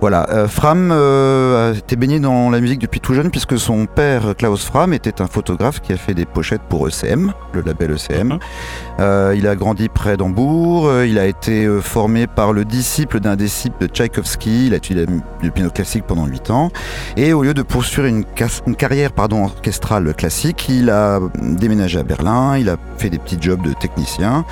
Voilà, 0.00 0.28
euh, 0.30 0.46
Fram 0.46 0.90
euh, 0.92 1.72
a 1.72 1.76
été 1.76 1.96
baigné 1.96 2.20
dans 2.20 2.50
la 2.50 2.60
musique 2.60 2.78
depuis 2.78 3.00
tout 3.00 3.14
jeune 3.14 3.30
puisque 3.30 3.58
son 3.58 3.86
père 3.86 4.34
Klaus 4.36 4.64
Fram 4.64 4.92
était 4.92 5.20
un 5.20 5.26
photographe 5.26 5.80
qui 5.80 5.92
a 5.92 5.96
fait 5.96 6.14
des 6.14 6.26
pochettes 6.26 6.62
pour 6.68 6.86
ECM, 6.86 7.32
le 7.52 7.62
label 7.62 7.92
ECM. 7.92 8.28
Mhm. 8.28 8.38
Euh, 9.00 9.34
il 9.36 9.46
a 9.46 9.56
grandi 9.56 9.88
près 9.88 10.16
d'Hambourg, 10.16 11.02
il 11.04 11.18
a 11.18 11.26
été 11.26 11.68
formé 11.80 12.26
par 12.26 12.52
le 12.52 12.64
disciple 12.64 13.20
d'un 13.20 13.36
disciple 13.36 13.76
de 13.80 13.86
Tchaïkovski, 13.86 14.66
il 14.66 14.74
a 14.74 14.76
étudié 14.76 15.06
le 15.42 15.50
piano 15.50 15.70
classique 15.70 16.04
pendant 16.06 16.26
8 16.26 16.50
ans 16.50 16.70
et 17.16 17.32
au 17.32 17.42
lieu 17.42 17.54
de 17.54 17.62
poursuivre 17.62 18.06
une, 18.06 18.24
une 18.66 18.76
carrière 18.76 19.12
pardon, 19.12 19.44
orchestrale 19.44 20.14
classique, 20.14 20.68
il 20.68 20.90
a 20.90 21.18
déménagé 21.40 21.98
à 21.98 22.02
Berlin, 22.02 22.56
il 22.58 22.68
a 22.68 22.76
fait 22.98 23.10
des 23.10 23.18
petits 23.18 23.38
jobs 23.40 23.62
de 23.62 23.72
technicien 23.72 24.44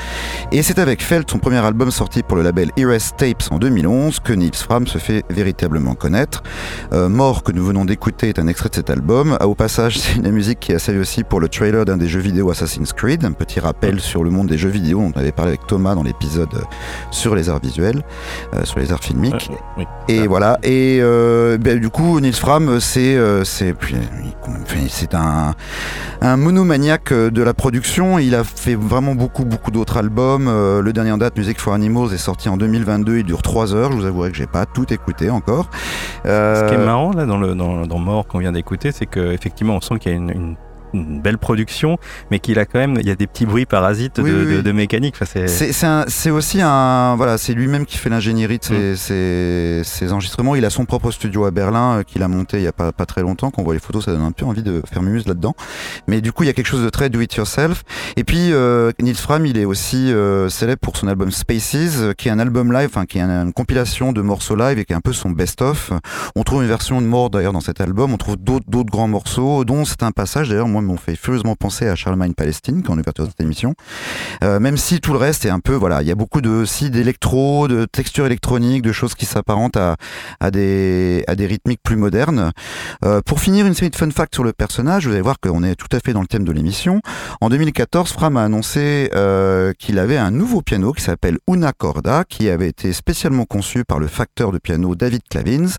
et 0.50 0.62
c'est 0.62 0.78
avec 0.78 1.02
Felt, 1.02 1.30
son 1.30 1.38
premier 1.38 1.58
album 1.58 1.90
sorti 1.90 2.22
pour 2.22 2.36
le 2.36 2.42
label 2.42 2.70
Eres 2.76 3.14
Tapes 3.16 3.44
en 3.50 3.58
2011 3.58 3.97
que 4.22 4.32
Nils 4.32 4.54
Fram 4.54 4.86
se 4.86 4.98
fait 4.98 5.24
véritablement 5.28 5.94
connaître. 5.94 6.42
Euh, 6.92 7.08
Mort, 7.08 7.42
que 7.42 7.52
nous 7.52 7.64
venons 7.64 7.84
d'écouter, 7.84 8.28
est 8.28 8.38
un 8.38 8.46
extrait 8.46 8.68
de 8.68 8.76
cet 8.76 8.90
album. 8.90 9.36
Ah, 9.40 9.48
au 9.48 9.54
passage, 9.54 9.98
c'est 9.98 10.14
une 10.16 10.30
musique 10.30 10.60
qui 10.60 10.72
a 10.72 10.78
servi 10.78 11.00
aussi 11.00 11.24
pour 11.24 11.40
le 11.40 11.48
trailer 11.48 11.84
d'un 11.84 11.96
des 11.96 12.06
jeux 12.06 12.20
vidéo 12.20 12.50
Assassin's 12.50 12.92
Creed, 12.92 13.24
un 13.24 13.32
petit 13.32 13.58
rappel 13.60 14.00
sur 14.00 14.22
le 14.22 14.30
monde 14.30 14.46
des 14.46 14.56
jeux 14.56 14.68
vidéo 14.68 15.00
dont 15.00 15.12
on 15.14 15.18
avait 15.18 15.32
parlé 15.32 15.50
avec 15.50 15.66
Thomas 15.66 15.94
dans 15.94 16.04
l'épisode 16.04 16.48
sur 17.10 17.34
les 17.34 17.48
arts 17.50 17.60
visuels, 17.60 18.02
euh, 18.54 18.64
sur 18.64 18.78
les 18.78 18.92
arts 18.92 19.02
filmiques. 19.02 19.50
Et 20.06 20.26
voilà. 20.28 20.58
Et 20.62 21.00
euh, 21.02 21.58
ben, 21.58 21.80
du 21.80 21.90
coup, 21.90 22.20
Nils 22.20 22.34
Fram, 22.34 22.78
c'est 22.80 23.18
c'est 23.44 23.74
c'est 24.88 25.14
un, 25.14 25.54
un 26.20 26.36
monomaniaque 26.36 27.12
de 27.12 27.42
la 27.42 27.52
production. 27.52 28.18
Il 28.18 28.34
a 28.34 28.44
fait 28.44 28.76
vraiment 28.76 29.14
beaucoup 29.14 29.44
beaucoup 29.44 29.70
d'autres 29.70 29.96
albums. 29.96 30.46
le 30.46 30.92
dernier 30.92 31.12
en 31.12 31.18
date, 31.18 31.36
Music 31.36 31.58
for 31.60 31.74
Animals, 31.74 32.14
est 32.14 32.18
sorti 32.18 32.48
en 32.48 32.56
2022. 32.56 33.18
Il 33.18 33.24
dure 33.24 33.42
3 33.42 33.74
heures. 33.74 33.87
Je 33.90 33.96
vous 33.96 34.04
avouerai 34.06 34.30
que 34.30 34.36
j'ai 34.36 34.46
pas 34.46 34.66
tout 34.66 34.92
écouté 34.92 35.30
encore. 35.30 35.70
Ce 36.24 36.68
qui 36.68 36.74
est 36.74 36.84
marrant 36.84 37.12
là 37.12 37.26
dans 37.26 37.38
le 37.38 37.54
dans, 37.54 37.86
dans 37.86 37.98
Mort 37.98 38.26
qu'on 38.26 38.38
vient 38.38 38.52
d'écouter, 38.52 38.92
c'est 38.92 39.06
qu'effectivement 39.06 39.76
on 39.76 39.80
sent 39.80 39.98
qu'il 39.98 40.12
y 40.12 40.14
a 40.14 40.18
une 40.18 40.30
une 40.30 40.56
belle 40.94 41.38
production, 41.38 41.98
mais 42.30 42.38
qu'il 42.38 42.58
a 42.58 42.64
quand 42.64 42.78
même, 42.78 42.96
il 43.00 43.06
y 43.06 43.10
a 43.10 43.14
des 43.14 43.26
petits 43.26 43.46
bruits 43.46 43.66
parasites 43.66 44.20
de, 44.20 44.72
mécanique. 44.72 45.16
c'est 45.26 46.30
aussi 46.30 46.60
un, 46.62 47.16
voilà, 47.16 47.38
c'est 47.38 47.54
lui-même 47.54 47.86
qui 47.86 47.98
fait 47.98 48.10
l'ingénierie 48.10 48.58
de 48.58 48.94
ses, 48.96 49.82
mm. 50.02 50.12
enregistrements. 50.12 50.54
Il 50.54 50.64
a 50.64 50.70
son 50.70 50.84
propre 50.84 51.10
studio 51.10 51.44
à 51.44 51.50
Berlin 51.50 51.98
euh, 51.98 52.02
qu'il 52.02 52.22
a 52.22 52.28
monté 52.28 52.58
il 52.58 52.62
y 52.62 52.66
a 52.66 52.72
pas, 52.72 52.92
pas 52.92 53.06
très 53.06 53.22
longtemps. 53.22 53.50
Quand 53.50 53.62
on 53.62 53.64
voit 53.64 53.74
les 53.74 53.80
photos, 53.80 54.04
ça 54.04 54.12
donne 54.12 54.22
un 54.22 54.32
peu 54.32 54.44
envie 54.44 54.62
de 54.62 54.82
faire 54.90 55.02
muse 55.02 55.26
là-dedans. 55.26 55.54
Mais 56.06 56.20
du 56.20 56.32
coup, 56.32 56.42
il 56.44 56.46
y 56.46 56.50
a 56.50 56.52
quelque 56.52 56.66
chose 56.66 56.84
de 56.84 56.90
très 56.90 57.10
do 57.10 57.20
it 57.20 57.34
yourself. 57.34 57.84
Et 58.16 58.24
puis, 58.24 58.52
euh, 58.52 58.92
Nils 59.00 59.16
Fram, 59.16 59.46
il 59.46 59.58
est 59.58 59.64
aussi 59.64 60.12
euh, 60.12 60.48
célèbre 60.48 60.80
pour 60.80 60.96
son 60.96 61.08
album 61.08 61.30
Spaces, 61.30 62.14
qui 62.16 62.28
est 62.28 62.30
un 62.30 62.38
album 62.38 62.72
live, 62.72 62.88
enfin, 62.90 63.06
qui 63.06 63.18
est 63.18 63.22
une, 63.22 63.52
compilation 63.52 64.12
de 64.12 64.20
morceaux 64.20 64.56
live 64.56 64.78
et 64.78 64.84
qui 64.84 64.92
est 64.92 64.96
un 64.96 65.00
peu 65.00 65.12
son 65.12 65.30
best-of. 65.30 65.92
On 66.36 66.42
trouve 66.42 66.62
une 66.62 66.68
version 66.68 67.00
de 67.00 67.06
mort 67.06 67.30
d'ailleurs 67.30 67.52
dans 67.52 67.60
cet 67.60 67.80
album. 67.80 68.12
On 68.12 68.16
trouve 68.16 68.36
d'autres, 68.36 68.66
d'autres 68.68 68.90
grands 68.90 69.08
morceaux, 69.08 69.64
dont 69.64 69.84
c'est 69.84 70.02
un 70.02 70.12
passage 70.12 70.48
d'ailleurs, 70.48 70.68
moi, 70.68 70.77
m'ont 70.86 70.96
fait 70.96 71.16
furieusement 71.16 71.54
penser 71.54 71.88
à 71.88 71.94
Charlemagne 71.94 72.34
Palestine 72.34 72.82
quand 72.82 72.94
on 72.94 72.98
est 72.98 73.16
dans 73.16 73.26
cette 73.26 73.40
émission. 73.40 73.74
Euh, 74.44 74.60
même 74.60 74.76
si 74.76 75.00
tout 75.00 75.12
le 75.12 75.18
reste 75.18 75.44
est 75.44 75.50
un 75.50 75.60
peu, 75.60 75.74
voilà, 75.74 76.02
il 76.02 76.08
y 76.08 76.10
a 76.10 76.14
beaucoup 76.14 76.40
de 76.40 76.64
si 76.64 76.90
d'électro, 76.90 77.68
de 77.68 77.84
textures 77.84 78.26
électroniques, 78.26 78.82
de 78.82 78.92
choses 78.92 79.14
qui 79.14 79.26
s'apparentent 79.26 79.76
à, 79.76 79.96
à, 80.40 80.50
des, 80.50 81.24
à 81.26 81.34
des 81.34 81.46
rythmiques 81.46 81.80
plus 81.82 81.96
modernes. 81.96 82.52
Euh, 83.04 83.20
pour 83.24 83.40
finir, 83.40 83.66
une 83.66 83.74
série 83.74 83.90
de 83.90 83.96
fun 83.96 84.10
facts 84.10 84.34
sur 84.34 84.44
le 84.44 84.52
personnage. 84.52 85.06
Vous 85.06 85.12
allez 85.12 85.22
voir 85.22 85.40
qu'on 85.40 85.62
est 85.62 85.74
tout 85.74 85.88
à 85.92 86.00
fait 86.00 86.12
dans 86.12 86.20
le 86.20 86.26
thème 86.26 86.44
de 86.44 86.52
l'émission. 86.52 87.00
En 87.40 87.48
2014, 87.48 88.12
Fram 88.12 88.36
a 88.36 88.44
annoncé 88.44 89.10
euh, 89.14 89.72
qu'il 89.78 89.98
avait 89.98 90.18
un 90.18 90.30
nouveau 90.30 90.62
piano 90.62 90.92
qui 90.92 91.02
s'appelle 91.02 91.38
Una 91.48 91.72
Corda, 91.72 92.24
qui 92.28 92.48
avait 92.48 92.68
été 92.68 92.92
spécialement 92.92 93.44
conçu 93.44 93.84
par 93.84 93.98
le 93.98 94.06
facteur 94.06 94.52
de 94.52 94.58
piano 94.58 94.94
David 94.94 95.22
Clavins. 95.30 95.74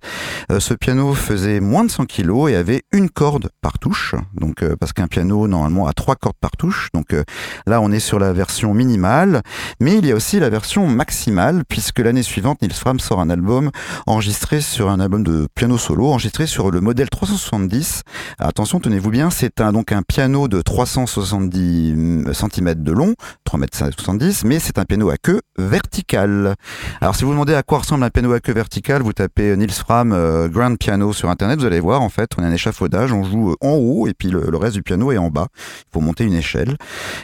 Ce 0.57 0.73
piano 0.73 1.13
faisait 1.13 1.59
moins 1.59 1.83
de 1.83 1.91
100 1.91 2.05
kg 2.05 2.49
et 2.49 2.55
avait 2.55 2.83
une 2.91 3.09
corde 3.09 3.49
par 3.61 3.79
touche. 3.79 4.15
Donc, 4.33 4.63
euh, 4.63 4.75
qu'un 4.93 5.07
piano 5.07 5.47
normalement 5.47 5.87
à 5.87 5.93
trois 5.93 6.15
cordes 6.15 6.37
par 6.39 6.51
touche. 6.51 6.89
Donc 6.93 7.13
euh, 7.13 7.23
là, 7.65 7.81
on 7.81 7.91
est 7.91 7.99
sur 7.99 8.19
la 8.19 8.33
version 8.33 8.73
minimale, 8.73 9.41
mais 9.79 9.97
il 9.97 10.05
y 10.05 10.11
a 10.11 10.15
aussi 10.15 10.39
la 10.39 10.49
version 10.49 10.87
maximale 10.87 11.63
puisque 11.67 11.99
l'année 11.99 12.23
suivante, 12.23 12.61
Nils 12.61 12.73
Fram 12.73 12.99
sort 12.99 13.19
un 13.19 13.29
album 13.29 13.71
enregistré 14.07 14.61
sur 14.61 14.89
un 14.89 14.99
album 14.99 15.23
de 15.23 15.47
piano 15.55 15.77
solo, 15.77 16.07
enregistré 16.07 16.47
sur 16.47 16.71
le 16.71 16.81
modèle 16.81 17.09
370. 17.09 18.03
attention, 18.39 18.79
tenez-vous 18.79 19.09
bien, 19.09 19.29
c'est 19.29 19.61
un, 19.61 19.71
donc 19.71 19.91
un 19.91 20.01
piano 20.01 20.47
de 20.47 20.61
370 20.61 22.23
cm 22.33 22.75
de 22.75 22.91
long, 22.91 23.13
3 23.43 23.59
mètres 23.59 23.77
70, 23.77 24.45
mais 24.45 24.59
c'est 24.59 24.79
un 24.79 24.85
piano 24.85 25.09
à 25.09 25.17
queue 25.17 25.41
verticale. 25.57 26.55
Alors 27.01 27.15
si 27.15 27.23
vous 27.23 27.31
demandez 27.31 27.53
à 27.53 27.63
quoi 27.63 27.79
ressemble 27.79 28.03
un 28.03 28.09
piano 28.09 28.31
à 28.33 28.39
queue 28.39 28.53
verticale, 28.53 29.01
vous 29.01 29.13
tapez 29.13 29.55
Nils 29.57 29.71
Fram 29.71 30.11
euh, 30.11 30.47
Grand 30.47 30.75
Piano 30.75 31.13
sur 31.13 31.29
internet, 31.29 31.59
vous 31.59 31.65
allez 31.65 31.79
voir 31.79 32.01
en 32.01 32.09
fait, 32.09 32.31
on 32.37 32.43
a 32.43 32.47
un 32.47 32.53
échafaudage, 32.53 33.11
on 33.11 33.23
joue 33.23 33.55
en 33.61 33.73
haut 33.73 34.07
et 34.07 34.13
puis 34.13 34.29
le 34.29 34.57
reste 34.57 34.75
du 34.79 34.83
piano 34.83 35.11
est 35.11 35.17
en 35.17 35.29
bas. 35.29 35.47
Il 35.57 35.93
faut 35.93 35.99
monter 35.99 36.23
une 36.23 36.33
échelle. 36.33 36.77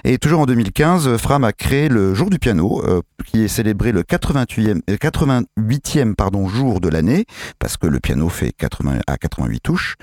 Et 0.04 0.18
toujours 0.18 0.42
en 0.42 0.46
2015, 0.46 1.18
Fram 1.18 1.44
a 1.44 1.54
créé 1.54 1.88
le 1.88 2.14
Jour 2.14 2.30
du 2.30 2.38
piano, 2.38 2.82
euh, 2.86 3.02
qui 3.26 3.44
est 3.44 3.48
célébré 3.48 3.92
le 3.92 4.04
88e, 4.04 4.82
88e 4.88 6.16
pardon, 6.16 6.48
jour 6.48 6.82
de 6.82 6.90
l'année, 6.90 7.26
parce 7.60 7.78
que 7.78 7.88
le 7.88 8.00
piano 8.00 8.30
fait 8.30 8.52
80 8.52 9.00
à 9.08 9.18
88 9.18 9.60
touches. 9.62 9.96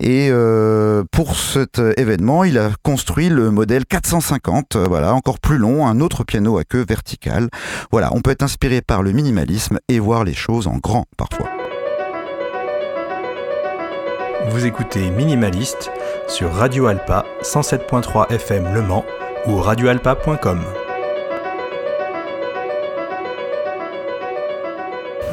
Et 0.00 0.28
euh, 0.30 1.04
pour 1.12 1.36
cet 1.36 1.80
événement, 1.96 2.44
il 2.44 2.58
a 2.58 2.70
construit 2.82 3.28
le 3.28 3.50
modèle 3.50 3.84
450, 3.86 4.76
euh, 4.76 4.84
voilà, 4.88 5.14
encore 5.14 5.40
plus 5.40 5.58
long, 5.58 5.86
un 5.86 6.00
autre 6.00 6.24
piano 6.24 6.58
à 6.58 6.64
queue 6.64 6.84
verticale. 6.86 7.48
Voilà, 7.90 8.14
on 8.14 8.20
peut 8.20 8.30
être 8.30 8.42
inspiré 8.42 8.80
par 8.80 9.02
le 9.02 9.12
minimalisme 9.12 9.78
et 9.88 9.98
voir 9.98 10.24
les 10.24 10.34
choses 10.34 10.66
en 10.66 10.78
grand 10.78 11.04
parfois. 11.16 11.53
Vous 14.46 14.66
écoutez 14.66 15.10
Minimaliste 15.10 15.90
sur 16.28 16.52
Radio 16.52 16.86
Alpa 16.86 17.24
107.3 17.42 18.30
FM 18.30 18.74
Le 18.74 18.82
Mans 18.82 19.06
ou 19.46 19.56
radioalpa.com. 19.56 20.60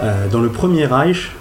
Euh, 0.02 0.28
dans 0.30 0.40
le 0.40 0.48
premier 0.48 0.86
Reich, 0.86 1.32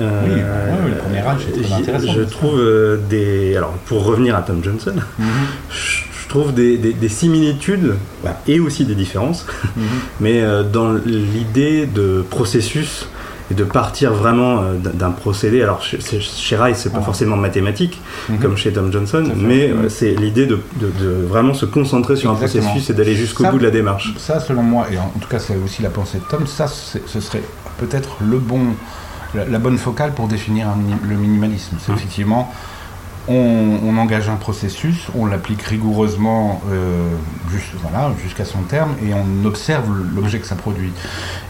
euh, 0.00 0.22
oui, 0.24 0.90
le 0.90 0.96
premier 0.96 1.20
Reich 1.20 1.52
très 1.52 1.72
intéressant. 1.74 2.12
Je 2.14 2.22
trouve 2.22 2.58
euh, 2.58 2.96
des. 3.10 3.56
Alors, 3.56 3.72
pour 3.84 4.04
revenir 4.04 4.34
à 4.34 4.40
Tom 4.40 4.64
Johnson, 4.64 4.94
mhm. 5.18 5.26
je 5.70 6.28
trouve 6.30 6.54
des, 6.54 6.78
des, 6.78 7.08
similitudes 7.10 7.96
et 8.48 8.58
aussi 8.58 8.86
des 8.86 8.94
différences, 8.94 9.46
mhm. 9.76 9.82
mais 10.20 10.42
dans 10.72 10.94
l'idée 10.94 11.84
de 11.84 12.24
processus 12.30 13.06
de 13.54 13.64
partir 13.64 14.12
vraiment 14.12 14.60
euh, 14.60 14.74
d'un 14.76 15.10
procédé. 15.10 15.62
Alors 15.62 15.82
chez, 15.82 15.98
chez 16.00 16.56
Rice, 16.56 16.78
c'est 16.78 16.92
pas 16.92 16.98
ah. 17.00 17.04
forcément 17.04 17.36
mathématique 17.36 18.00
mhm. 18.28 18.38
comme 18.38 18.56
chez 18.56 18.72
Tom 18.72 18.92
Johnson, 18.92 19.24
mais 19.36 19.70
euh, 19.70 19.88
c'est 19.88 20.14
l'idée 20.14 20.46
de, 20.46 20.58
vraiment 21.28 21.54
se 21.54 21.66
concentrer 21.66 22.16
sur 22.16 22.30
un 22.30 22.34
processus 22.34 22.90
et 22.90 22.94
d'aller 22.94 23.14
jusqu'au 23.14 23.44
bout 23.44 23.58
de 23.58 23.64
la 23.64 23.70
démarche. 23.70 24.14
Ça, 24.18 24.40
selon 24.40 24.62
moi, 24.62 24.86
et 24.92 24.98
en 24.98 25.12
tout 25.20 25.28
cas 25.28 25.38
c'est 25.38 25.56
aussi 25.56 25.82
la 25.82 25.90
pensée 25.90 26.18
de 26.18 26.24
Tom, 26.24 26.46
ça 26.46 26.66
ce 26.66 27.20
serait 27.20 27.42
peut-être 27.78 28.16
le 28.20 28.38
bon, 28.38 28.60
la, 29.34 29.58
bonne 29.58 29.78
focale 29.78 30.12
pour 30.12 30.28
définir 30.28 30.68
le 31.08 31.16
minimalisme. 31.16 31.76
C'est 31.80 31.92
mhm. 31.92 31.98
effectivement 31.98 32.52
on, 33.28 33.96
engage 33.96 34.28
un 34.28 34.36
processus, 34.36 35.08
on 35.16 35.26
l'applique 35.26 35.62
rigoureusement 35.62 36.60
euh, 36.70 37.08
voilà, 37.80 38.12
jusqu'à 38.22 38.44
son 38.44 38.62
terme 38.62 38.94
et 39.02 39.12
on 39.14 39.44
observe 39.46 39.88
l'objet 40.14 40.38
que 40.38 40.46
ça 40.46 40.56
produit. 40.56 40.92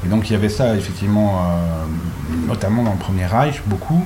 Et 0.04 0.08
donc 0.08 0.28
il 0.28 0.34
y 0.34 0.36
avait 0.36 0.48
ça 0.48 0.76
effectivement, 0.76 1.40
euh, 1.40 2.46
notamment 2.46 2.82
dans 2.82 2.92
le 2.92 2.98
premier 2.98 3.26
Reich, 3.26 3.62
beaucoup. 3.66 4.04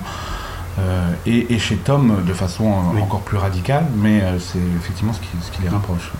Euh, 0.79 1.11
et, 1.25 1.59
chez 1.59 1.77
Tom 1.77 2.23
de 2.27 2.35
façon 2.35 2.71
encore 3.01 3.23
plus 3.23 3.39
radicale, 3.39 3.87
mais 3.97 4.23
c'est 4.39 4.59
effectivement 4.79 5.15
ce 5.15 5.21
qui, 5.21 5.63
les 5.63 5.71
rapproche. 5.71 6.13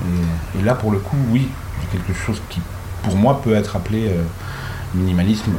Et, 0.59 0.63
là, 0.63 0.75
pour 0.75 0.91
le 0.91 0.99
coup, 0.99 1.17
oui, 1.31 1.49
quelque 1.93 2.15
chose 2.15 2.41
qui, 2.49 2.63
pour 3.03 3.17
moi, 3.17 3.43
peut 3.43 3.55
être 3.55 3.77
appelé 3.77 4.11
minimalisme, 4.95 5.53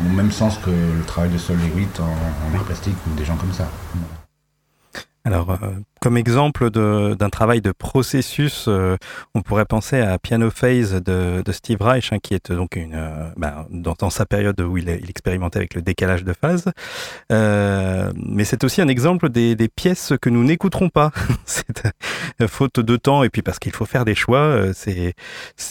au, 0.00 0.12
même 0.12 0.32
sens 0.32 0.58
que 0.58 0.70
le 0.70 1.04
travail 1.06 1.30
de 1.30 1.38
Sol 1.38 1.56
Lewitt 1.58 2.00
en, 2.00 2.02
en 2.04 2.58
art 2.58 2.64
plastique 2.64 2.96
ou 3.08 3.16
des 3.16 3.24
gens 3.24 3.36
comme 3.36 3.52
ça. 3.52 3.68
Alors, 5.26 5.50
euh, 5.50 5.56
comme 6.00 6.16
exemple 6.16 6.70
d'un 6.70 7.28
travail 7.28 7.60
de 7.60 7.72
processus, 7.72 8.64
euh, 8.68 8.96
on 9.34 9.42
pourrait 9.42 9.66
penser 9.66 10.00
à 10.00 10.18
Piano 10.18 10.50
Phase 10.50 10.94
de, 10.94 11.42
Steve 11.52 11.82
Reich, 11.82 12.12
hein, 12.12 12.18
qui 12.22 12.32
est 12.32 12.50
donc 12.50 12.76
une, 12.76 12.94
euh, 12.94 13.28
ben, 13.36 13.66
dans, 13.70 14.08
sa 14.08 14.24
période 14.24 14.58
où 14.62 14.78
il, 14.78 14.88
expérimentait 14.88 15.58
avec 15.58 15.74
le 15.74 15.82
décalage 15.82 16.24
de 16.24 16.32
phase. 16.32 16.64
mais 17.30 18.44
c'est 18.44 18.64
aussi 18.64 18.80
un 18.80 18.88
exemple 18.88 19.28
des, 19.28 19.56
pièces 19.68 20.14
que 20.20 20.30
nous 20.30 20.42
n'écouterons 20.42 20.88
pas. 20.88 21.10
c'est 21.44 21.66
faute 22.48 22.80
de 22.80 22.96
temps 22.96 23.22
et 23.22 23.28
puis 23.28 23.42
parce 23.42 23.58
qu'il 23.58 23.72
faut 23.72 23.84
faire 23.84 24.06
des 24.06 24.14
choix. 24.14 24.72
c'est 24.74 25.14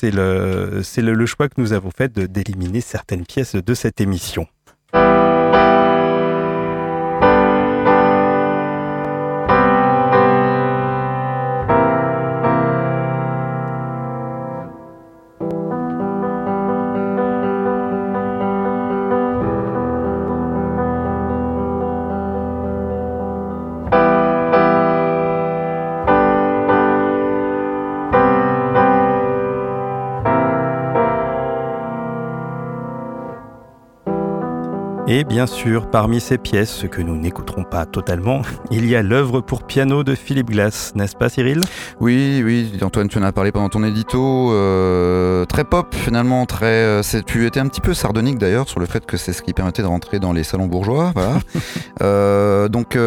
le, 0.03 0.81
le 0.97 1.25
choix 1.25 1.49
que 1.49 1.59
nous 1.59 1.73
avons 1.73 1.91
fait 1.91 2.13
d'éliminer 2.19 2.81
certaines 2.81 3.25
pièces 3.25 3.55
de 3.55 3.73
cette 3.73 3.99
émission. 3.99 4.47
Bien 35.39 35.47
sûr, 35.47 35.89
parmi 35.89 36.19
ces 36.19 36.37
pièces, 36.37 36.69
ce 36.69 36.85
que 36.85 37.01
nous 37.01 37.15
n'écouterons 37.15 37.63
pas 37.63 37.85
totalement, 37.85 38.41
il 38.71 38.85
y 38.85 38.97
a 38.97 39.01
l'œuvre 39.01 39.39
pour 39.39 39.63
piano 39.63 40.03
de 40.03 40.13
Philippe 40.13 40.49
Glass, 40.49 40.91
n'est-ce 40.95 41.15
pas 41.15 41.29
Cyril? 41.29 41.61
Oui, 42.01 42.41
oui, 42.43 42.77
Antoine, 42.81 43.07
tu 43.07 43.19
en 43.19 43.23
as 43.23 43.31
parlé 43.31 43.53
pendant 43.53 43.69
ton 43.69 43.85
édito. 43.85 44.51
Euh, 44.51 45.45
très 45.45 45.63
pop 45.63 45.95
finalement, 45.95 46.45
très. 46.45 46.65
Euh, 46.65 47.01
tu 47.25 47.45
étais 47.45 47.61
un 47.61 47.69
petit 47.69 47.79
peu 47.79 47.93
sardonique 47.93 48.37
d'ailleurs 48.37 48.67
sur 48.67 48.81
le 48.81 48.85
fait 48.85 49.05
que 49.05 49.15
c'est 49.15 49.31
ce 49.31 49.41
qui 49.41 49.53
permettait 49.53 49.81
de 49.81 49.87
rentrer 49.87 50.19
dans 50.19 50.33
les 50.33 50.43
salons 50.43 50.67
bourgeois. 50.67 51.13
Voilà. 51.15 51.39
euh, 52.01 52.67
donc 52.67 52.97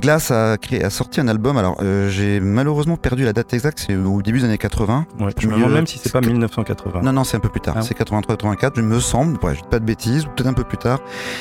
Glass 0.00 0.32
a, 0.32 0.56
créé, 0.56 0.82
a 0.82 0.90
sorti 0.90 1.20
un 1.20 1.28
album. 1.28 1.56
Alors 1.56 1.80
j'ai 2.08 2.40
malheureusement 2.40 2.96
perdu 2.96 3.24
la 3.24 3.32
date 3.32 3.54
exacte, 3.54 3.84
c'est 3.86 3.94
au 3.94 4.22
début 4.22 4.40
des 4.40 4.46
années 4.46 4.58
80. 4.58 5.06
Ouais, 5.20 5.30
je 5.38 5.46
me 5.46 5.54
demande 5.54 5.72
même 5.72 5.86
si 5.86 5.98
c'est 5.98 6.10
pas 6.10 6.20
1980. 6.20 7.02
Non, 7.02 7.12
non, 7.12 7.22
c'est 7.22 7.36
un 7.36 7.40
peu 7.40 7.48
plus 7.48 7.60
tard. 7.60 7.76
Ah 7.78 7.82
c'est 7.82 7.96
83-84, 7.96 8.72
je 8.74 8.82
me 8.82 8.98
semble. 8.98 9.38
Ouais, 9.44 9.54
je 9.54 9.60
dis 9.60 9.68
pas 9.70 9.78
de 9.78 9.84
bêtises, 9.84 10.24
ou 10.24 10.30
peut-être 10.30 10.48
un 10.48 10.52
peu 10.52 10.64
plus 10.64 10.78
tard 10.78 10.98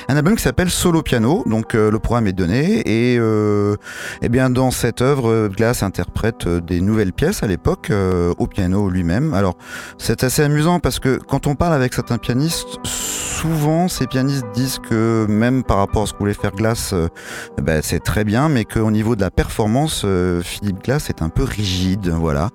un 0.07 0.15
album 0.19 0.35
qui 0.35 0.43
s'appelle 0.43 0.69
Solo 0.69 1.01
Piano. 1.01 1.43
Donc 1.45 1.75
euh, 1.75 1.89
le 1.89 1.97
programme 1.97 2.27
est 2.27 2.33
donné 2.33 2.81
et 2.85 3.17
euh, 3.17 3.77
eh 4.21 4.27
bien 4.27 4.49
dans 4.49 4.69
cette 4.69 5.01
œuvre, 5.01 5.47
Glass 5.47 5.81
interprète 5.81 6.45
euh, 6.45 6.59
des 6.59 6.81
nouvelles 6.81 7.13
pièces 7.13 7.41
à 7.41 7.47
l'époque 7.47 7.89
au 8.37 8.47
piano 8.47 8.89
lui-même. 8.89 9.33
Alors 9.33 9.55
c'est 9.97 10.23
assez 10.25 10.43
amusant 10.43 10.79
parce 10.79 10.99
que 10.99 11.17
quand 11.17 11.47
on 11.47 11.55
parle 11.55 11.73
avec 11.73 11.93
certains 11.93 12.17
pianistes, 12.17 12.79
souvent 12.83 13.87
ces 13.87 14.07
pianistes 14.07 14.45
disent 14.53 14.79
que 14.79 15.25
même 15.29 15.63
par 15.63 15.77
rapport 15.77 16.03
à 16.03 16.05
ce 16.05 16.13
que 16.13 16.19
voulait 16.19 16.33
faire 16.33 16.51
Glass, 16.51 16.93
ben, 17.61 17.79
c'est 17.81 18.01
très 18.01 18.25
bien, 18.25 18.49
mais 18.49 18.65
qu'au 18.65 18.91
niveau 18.91 19.15
de 19.15 19.21
la 19.21 19.31
performance, 19.31 20.05
Philippe 20.43 20.83
Glass 20.83 21.09
est 21.09 21.21
un 21.21 21.29
peu 21.29 21.43
rigide. 21.43 22.09
Voilà. 22.09 22.49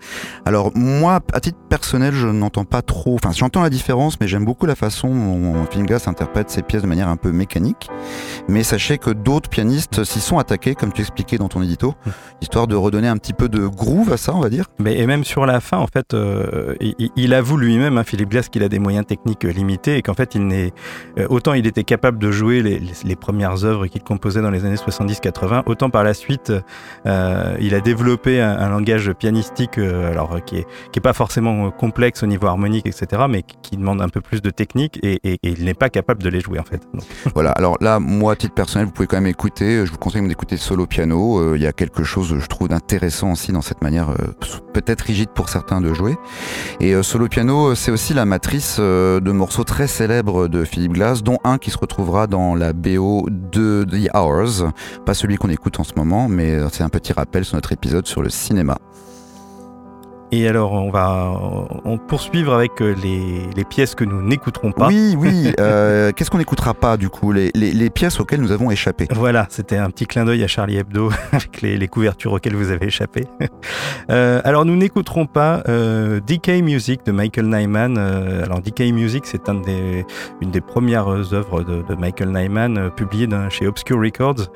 Alors 0.44 0.72
moi, 0.74 1.20
à 1.32 1.40
titre 1.40 1.58
personnel, 1.70 2.12
je 2.12 2.26
n'entends 2.26 2.66
pas 2.66 2.82
trop. 2.82 3.14
Enfin, 3.14 3.32
j'entends 3.32 3.62
la 3.62 3.70
différence, 3.70 4.20
mais 4.20 4.28
j'aime 4.28 4.44
beaucoup 4.44 4.66
la 4.66 4.74
façon 4.74 5.08
dont 5.08 5.64
Philippe 5.70 5.86
Glass 5.86 6.08
interprète 6.08 6.50
ses 6.50 6.62
pièces 6.62 6.82
de 6.82 6.88
manière 6.88 7.08
un 7.08 7.16
peu 7.16 7.32
mécanique. 7.32 7.53
Mais 8.48 8.62
sachez 8.62 8.98
que 8.98 9.10
d'autres 9.10 9.48
pianistes 9.48 10.04
s'y 10.04 10.20
sont 10.20 10.38
attaqués, 10.38 10.74
comme 10.74 10.92
tu 10.92 11.00
expliquais 11.00 11.38
dans 11.38 11.48
ton 11.48 11.62
édito, 11.62 11.94
mmh. 12.06 12.10
histoire 12.42 12.66
de 12.66 12.76
redonner 12.76 13.08
un 13.08 13.16
petit 13.16 13.32
peu 13.32 13.48
de 13.48 13.66
groove 13.66 14.12
à 14.12 14.16
ça, 14.16 14.34
on 14.34 14.40
va 14.40 14.50
dire. 14.50 14.66
Mais, 14.78 14.98
et 14.98 15.06
même 15.06 15.24
sur 15.24 15.46
la 15.46 15.60
fin, 15.60 15.78
en 15.78 15.86
fait, 15.86 16.14
euh, 16.14 16.74
il, 17.16 17.34
avoue 17.34 17.56
lui-même, 17.56 17.98
hein, 17.98 18.04
Philippe 18.04 18.30
Glass, 18.30 18.48
qu'il 18.48 18.62
a 18.62 18.68
des 18.68 18.78
moyens 18.78 19.06
techniques 19.06 19.44
limités 19.44 19.96
et 19.96 20.02
qu'en 20.02 20.14
fait, 20.14 20.34
il 20.34 20.46
n'est 20.46 20.72
euh, 21.18 21.26
autant 21.28 21.54
il 21.54 21.66
était 21.66 21.84
capable 21.84 22.18
de 22.18 22.30
jouer 22.30 22.62
les, 22.62 23.16
premières 23.16 23.64
œuvres 23.64 23.86
qu'il 23.86 24.02
composait 24.02 24.42
dans 24.42 24.50
les 24.50 24.64
années 24.64 24.76
70-80, 24.76 25.62
autant 25.66 25.88
par 25.88 26.02
la 26.02 26.14
suite, 26.14 26.52
euh, 27.06 27.56
il 27.60 27.74
a 27.74 27.80
développé 27.80 28.40
un, 28.40 28.68
langage 28.68 29.12
pianistique, 29.12 29.78
alors 29.78 30.44
qui 30.44 30.58
est, 30.58 30.66
qui 30.90 30.98
est 30.98 31.02
pas 31.02 31.12
forcément 31.12 31.70
complexe 31.70 32.22
au 32.22 32.26
niveau 32.26 32.46
harmonique, 32.46 32.86
etc., 32.86 33.22
mais 33.28 33.42
qui 33.42 33.76
demande 33.76 34.02
un 34.02 34.08
peu 34.08 34.20
plus 34.20 34.42
de 34.42 34.50
technique 34.50 34.98
et, 35.02 35.38
il 35.42 35.64
n'est 35.64 35.74
pas 35.74 35.88
capable 35.88 36.22
de 36.22 36.28
les 36.28 36.40
jouer 36.40 36.58
en 36.58 36.64
fait. 36.64 36.82
Voilà, 37.34 37.43
alors 37.52 37.76
là, 37.80 38.00
moi, 38.00 38.32
à 38.32 38.36
titre 38.36 38.54
personnel, 38.54 38.86
vous 38.86 38.92
pouvez 38.92 39.06
quand 39.06 39.16
même 39.16 39.26
écouter, 39.26 39.84
je 39.84 39.90
vous 39.90 39.98
conseille 39.98 40.26
d'écouter 40.26 40.56
solo 40.56 40.86
piano, 40.86 41.38
euh, 41.38 41.56
il 41.56 41.62
y 41.62 41.66
a 41.66 41.72
quelque 41.72 42.04
chose, 42.04 42.36
je 42.38 42.46
trouve, 42.46 42.68
d'intéressant 42.68 43.32
aussi 43.32 43.52
dans 43.52 43.62
cette 43.62 43.82
manière, 43.82 44.10
euh, 44.10 44.32
peut-être 44.72 45.02
rigide 45.02 45.30
pour 45.30 45.48
certains 45.48 45.80
de 45.80 45.92
jouer. 45.92 46.16
Et 46.80 46.94
euh, 46.94 47.02
solo 47.02 47.28
piano, 47.28 47.74
c'est 47.74 47.90
aussi 47.90 48.14
la 48.14 48.24
matrice 48.24 48.78
de 48.78 49.32
morceaux 49.32 49.64
très 49.64 49.86
célèbres 49.86 50.48
de 50.48 50.64
Philippe 50.64 50.92
Glass, 50.92 51.22
dont 51.22 51.38
un 51.44 51.58
qui 51.58 51.70
se 51.70 51.78
retrouvera 51.78 52.26
dans 52.26 52.54
la 52.54 52.72
BO 52.72 53.26
de 53.30 53.84
The 53.90 54.14
Hours, 54.14 54.70
pas 55.04 55.14
celui 55.14 55.36
qu'on 55.36 55.50
écoute 55.50 55.78
en 55.80 55.84
ce 55.84 55.92
moment, 55.96 56.28
mais 56.28 56.58
c'est 56.72 56.82
un 56.82 56.88
petit 56.88 57.12
rappel 57.12 57.44
sur 57.44 57.56
notre 57.56 57.72
épisode 57.72 58.06
sur 58.06 58.22
le 58.22 58.30
cinéma. 58.30 58.78
Et 60.36 60.48
alors, 60.48 60.72
on 60.72 60.90
va 60.90 61.30
on 61.84 61.96
poursuivre 61.96 62.54
avec 62.54 62.82
euh, 62.82 62.92
les, 63.00 63.46
les, 63.54 63.64
pièces 63.64 63.94
que 63.94 64.02
nous 64.02 64.20
n'écouterons 64.20 64.72
pas. 64.72 64.88
Oui, 64.88 65.14
oui. 65.16 65.52
Euh, 65.60 66.10
Qu'est-ce 66.12 66.30
qu'on 66.30 66.38
n'écoutera 66.38 66.74
pas, 66.74 66.96
du 66.96 67.08
coup 67.08 67.30
les, 67.30 67.50
les, 67.54 67.72
les, 67.72 67.88
pièces 67.88 68.18
auxquelles 68.18 68.40
nous 68.40 68.50
avons 68.50 68.70
échappé? 68.70 69.06
Voilà, 69.14 69.46
c'était 69.50 69.76
un 69.76 69.88
petit 69.88 70.06
clin 70.06 70.24
d'œil 70.24 70.42
à 70.42 70.48
Charlie 70.48 70.76
Hebdo 70.76 71.10
avec 71.32 71.62
les, 71.62 71.88
couvertures 71.88 72.32
auxquelles 72.32 72.56
vous 72.56 72.70
avez 72.70 72.86
échappé. 72.86 73.24
euh, 74.10 74.40
alors, 74.44 74.64
nous 74.64 74.76
n'écouterons 74.76 75.26
pas 75.26 75.62
euh, 75.68 76.20
Decay 76.26 76.60
Music 76.60 77.06
de 77.06 77.12
Michael 77.12 77.46
Nyman. 77.46 77.98
Alors, 77.98 78.60
Decay 78.60 78.90
Music, 78.90 79.24
c'est 79.26 79.48
un 79.48 79.54
des, 79.54 80.04
une 80.40 80.50
des 80.50 80.60
premières 80.60 81.08
œuvres 81.32 81.62
de, 81.62 81.82
de 81.82 81.94
Michael 81.94 82.30
Nyman 82.32 82.90
publiées 82.90 83.28
chez 83.50 83.66
Obscure 83.66 84.00
Records 84.00 84.48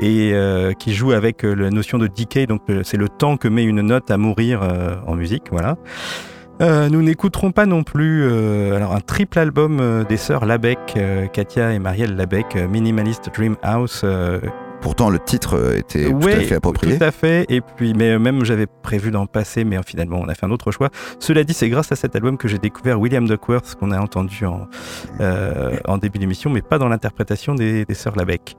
et 0.00 0.34
qui 0.78 0.94
joue 0.94 1.12
avec 1.12 1.42
la 1.42 1.70
notion 1.70 1.98
de 1.98 2.06
decay. 2.06 2.46
Donc, 2.46 2.62
c'est 2.82 2.96
le 2.96 3.08
temps 3.08 3.36
que 3.36 3.48
met 3.48 3.64
une 3.64 3.82
note 3.82 4.10
à 4.10 4.16
mourir 4.16 4.60
en 5.06 5.14
musique 5.14 5.25
voilà. 5.50 5.76
Euh, 6.62 6.88
nous 6.88 7.02
n'écouterons 7.02 7.52
pas 7.52 7.66
non 7.66 7.82
plus 7.82 8.24
euh, 8.24 8.76
alors 8.76 8.94
un 8.94 9.00
triple 9.00 9.38
album 9.38 9.78
euh, 9.78 10.04
des 10.04 10.16
sœurs 10.16 10.46
Labec, 10.46 10.78
Katia 11.32 11.72
et 11.72 11.78
Marielle 11.78 12.16
Labec, 12.16 12.56
Minimalist 12.56 13.30
Dream 13.34 13.56
House, 13.62 14.04
Pourtant, 14.80 15.10
le 15.10 15.18
titre 15.18 15.56
euh, 15.56 15.78
était 15.78 16.10
tout 16.10 16.18
à 16.26 16.40
fait 16.40 16.54
approprié. 16.54 16.98
Tout 16.98 17.04
à 17.04 17.10
fait. 17.10 17.46
Et 17.48 17.60
puis, 17.60 17.94
mais 17.94 18.12
euh, 18.12 18.18
même 18.18 18.44
j'avais 18.44 18.66
prévu 18.66 19.10
d'en 19.10 19.26
passer, 19.26 19.64
mais 19.64 19.78
finalement, 19.84 20.20
on 20.20 20.28
a 20.28 20.34
fait 20.34 20.46
un 20.46 20.50
autre 20.50 20.70
choix. 20.70 20.90
Cela 21.18 21.44
dit, 21.44 21.54
c'est 21.54 21.68
grâce 21.68 21.92
à 21.92 21.96
cet 21.96 22.14
album 22.14 22.36
que 22.36 22.48
j'ai 22.48 22.58
découvert 22.58 23.00
William 23.00 23.26
Duckworth, 23.26 23.74
qu'on 23.76 23.90
a 23.90 23.98
entendu 23.98 24.44
en, 24.44 24.68
euh, 25.20 25.76
en 25.86 25.98
début 25.98 26.18
d'émission, 26.18 26.50
mais 26.50 26.62
pas 26.62 26.78
dans 26.78 26.88
l'interprétation 26.88 27.54
des, 27.54 27.84
des 27.84 27.94
sœurs 27.94 28.16
Labec. 28.16 28.56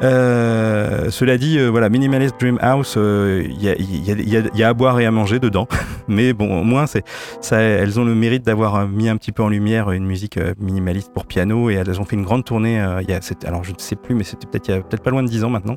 cela 0.00 1.38
dit, 1.38 1.58
voilà, 1.66 1.88
Minimalist 1.88 2.38
Dream 2.38 2.58
House, 2.60 2.96
il 2.96 3.62
y, 3.62 3.68
a, 3.68 3.74
y, 3.76 4.50
y, 4.54 4.62
a, 4.62 4.68
à 4.68 4.74
boire 4.74 5.00
et 5.00 5.06
à 5.06 5.10
manger 5.10 5.38
dedans. 5.38 5.66
mais 6.08 6.32
bon, 6.32 6.60
au 6.60 6.64
moins, 6.64 6.86
c'est, 6.86 7.04
ça, 7.40 7.58
elles 7.60 7.98
ont 7.98 8.04
le 8.04 8.14
mérite 8.14 8.44
d'avoir 8.44 8.86
mis 8.88 9.08
un 9.08 9.16
petit 9.16 9.32
peu 9.32 9.42
en 9.42 9.48
lumière 9.48 9.90
une 9.90 10.06
musique 10.06 10.38
minimaliste 10.60 11.12
pour 11.12 11.26
piano 11.26 11.70
et 11.70 11.74
elles 11.74 12.00
ont 12.00 12.04
fait 12.04 12.16
une 12.16 12.24
grande 12.24 12.44
tournée. 12.44 12.84
il 13.02 13.10
y 13.10 13.12
a, 13.12 13.20
alors, 13.46 13.64
je 13.64 13.72
ne 13.72 13.78
sais 13.78 13.96
plus, 13.96 14.14
mais 14.14 14.24
c'était 14.24 14.46
peut-être 14.46 14.68
il 14.68 14.74
y 14.74 14.74
a 14.74 14.80
peut-être 14.80 15.02
pas 15.02 15.10
loin 15.10 15.22
de 15.22 15.28
10 15.28 15.44
ans 15.44 15.45
maintenant. 15.50 15.76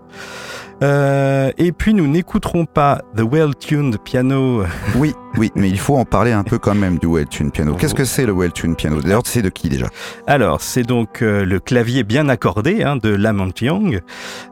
Euh, 0.81 1.51
et 1.57 1.71
puis 1.73 1.93
nous 1.93 2.07
n'écouterons 2.07 2.65
pas 2.65 3.01
The 3.17 3.21
Well-Tuned 3.21 3.97
Piano. 3.97 4.63
Oui, 4.95 5.13
oui, 5.37 5.51
mais 5.55 5.69
il 5.69 5.79
faut 5.79 5.97
en 5.97 6.05
parler 6.05 6.31
un 6.31 6.43
peu 6.43 6.57
quand 6.57 6.75
même 6.75 6.99
du 6.99 7.07
Well-Tuned 7.07 7.51
Piano. 7.51 7.75
Qu'est-ce 7.75 7.95
que 7.95 8.05
c'est 8.05 8.25
le 8.25 8.33
Well-Tuned 8.33 8.77
Piano? 8.77 9.01
D'ailleurs, 9.01 9.23
c'est 9.25 9.41
de 9.41 9.49
qui 9.49 9.67
déjà? 9.67 9.87
Alors, 10.25 10.61
c'est 10.61 10.83
donc 10.83 11.21
euh, 11.21 11.43
le 11.43 11.59
clavier 11.59 12.03
bien 12.03 12.29
accordé 12.29 12.83
hein, 12.83 12.95
de 12.95 13.09
Lamont 13.09 13.51
Young. 13.59 13.99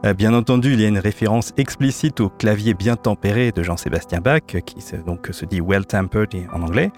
Euh, 0.04 0.12
bien 0.12 0.34
entendu, 0.34 0.74
il 0.74 0.80
y 0.80 0.84
a 0.84 0.88
une 0.88 0.98
référence 0.98 1.52
explicite 1.56 2.20
au 2.20 2.28
clavier 2.28 2.74
bien 2.74 2.96
tempéré 2.96 3.50
de 3.52 3.62
Jean-Sébastien 3.62 4.20
Bach, 4.20 4.42
qui 4.64 4.80
se, 4.82 4.96
donc 4.96 5.28
se 5.30 5.46
dit 5.46 5.60
well-tempered 5.60 6.34
en 6.52 6.62
anglais. 6.62 6.90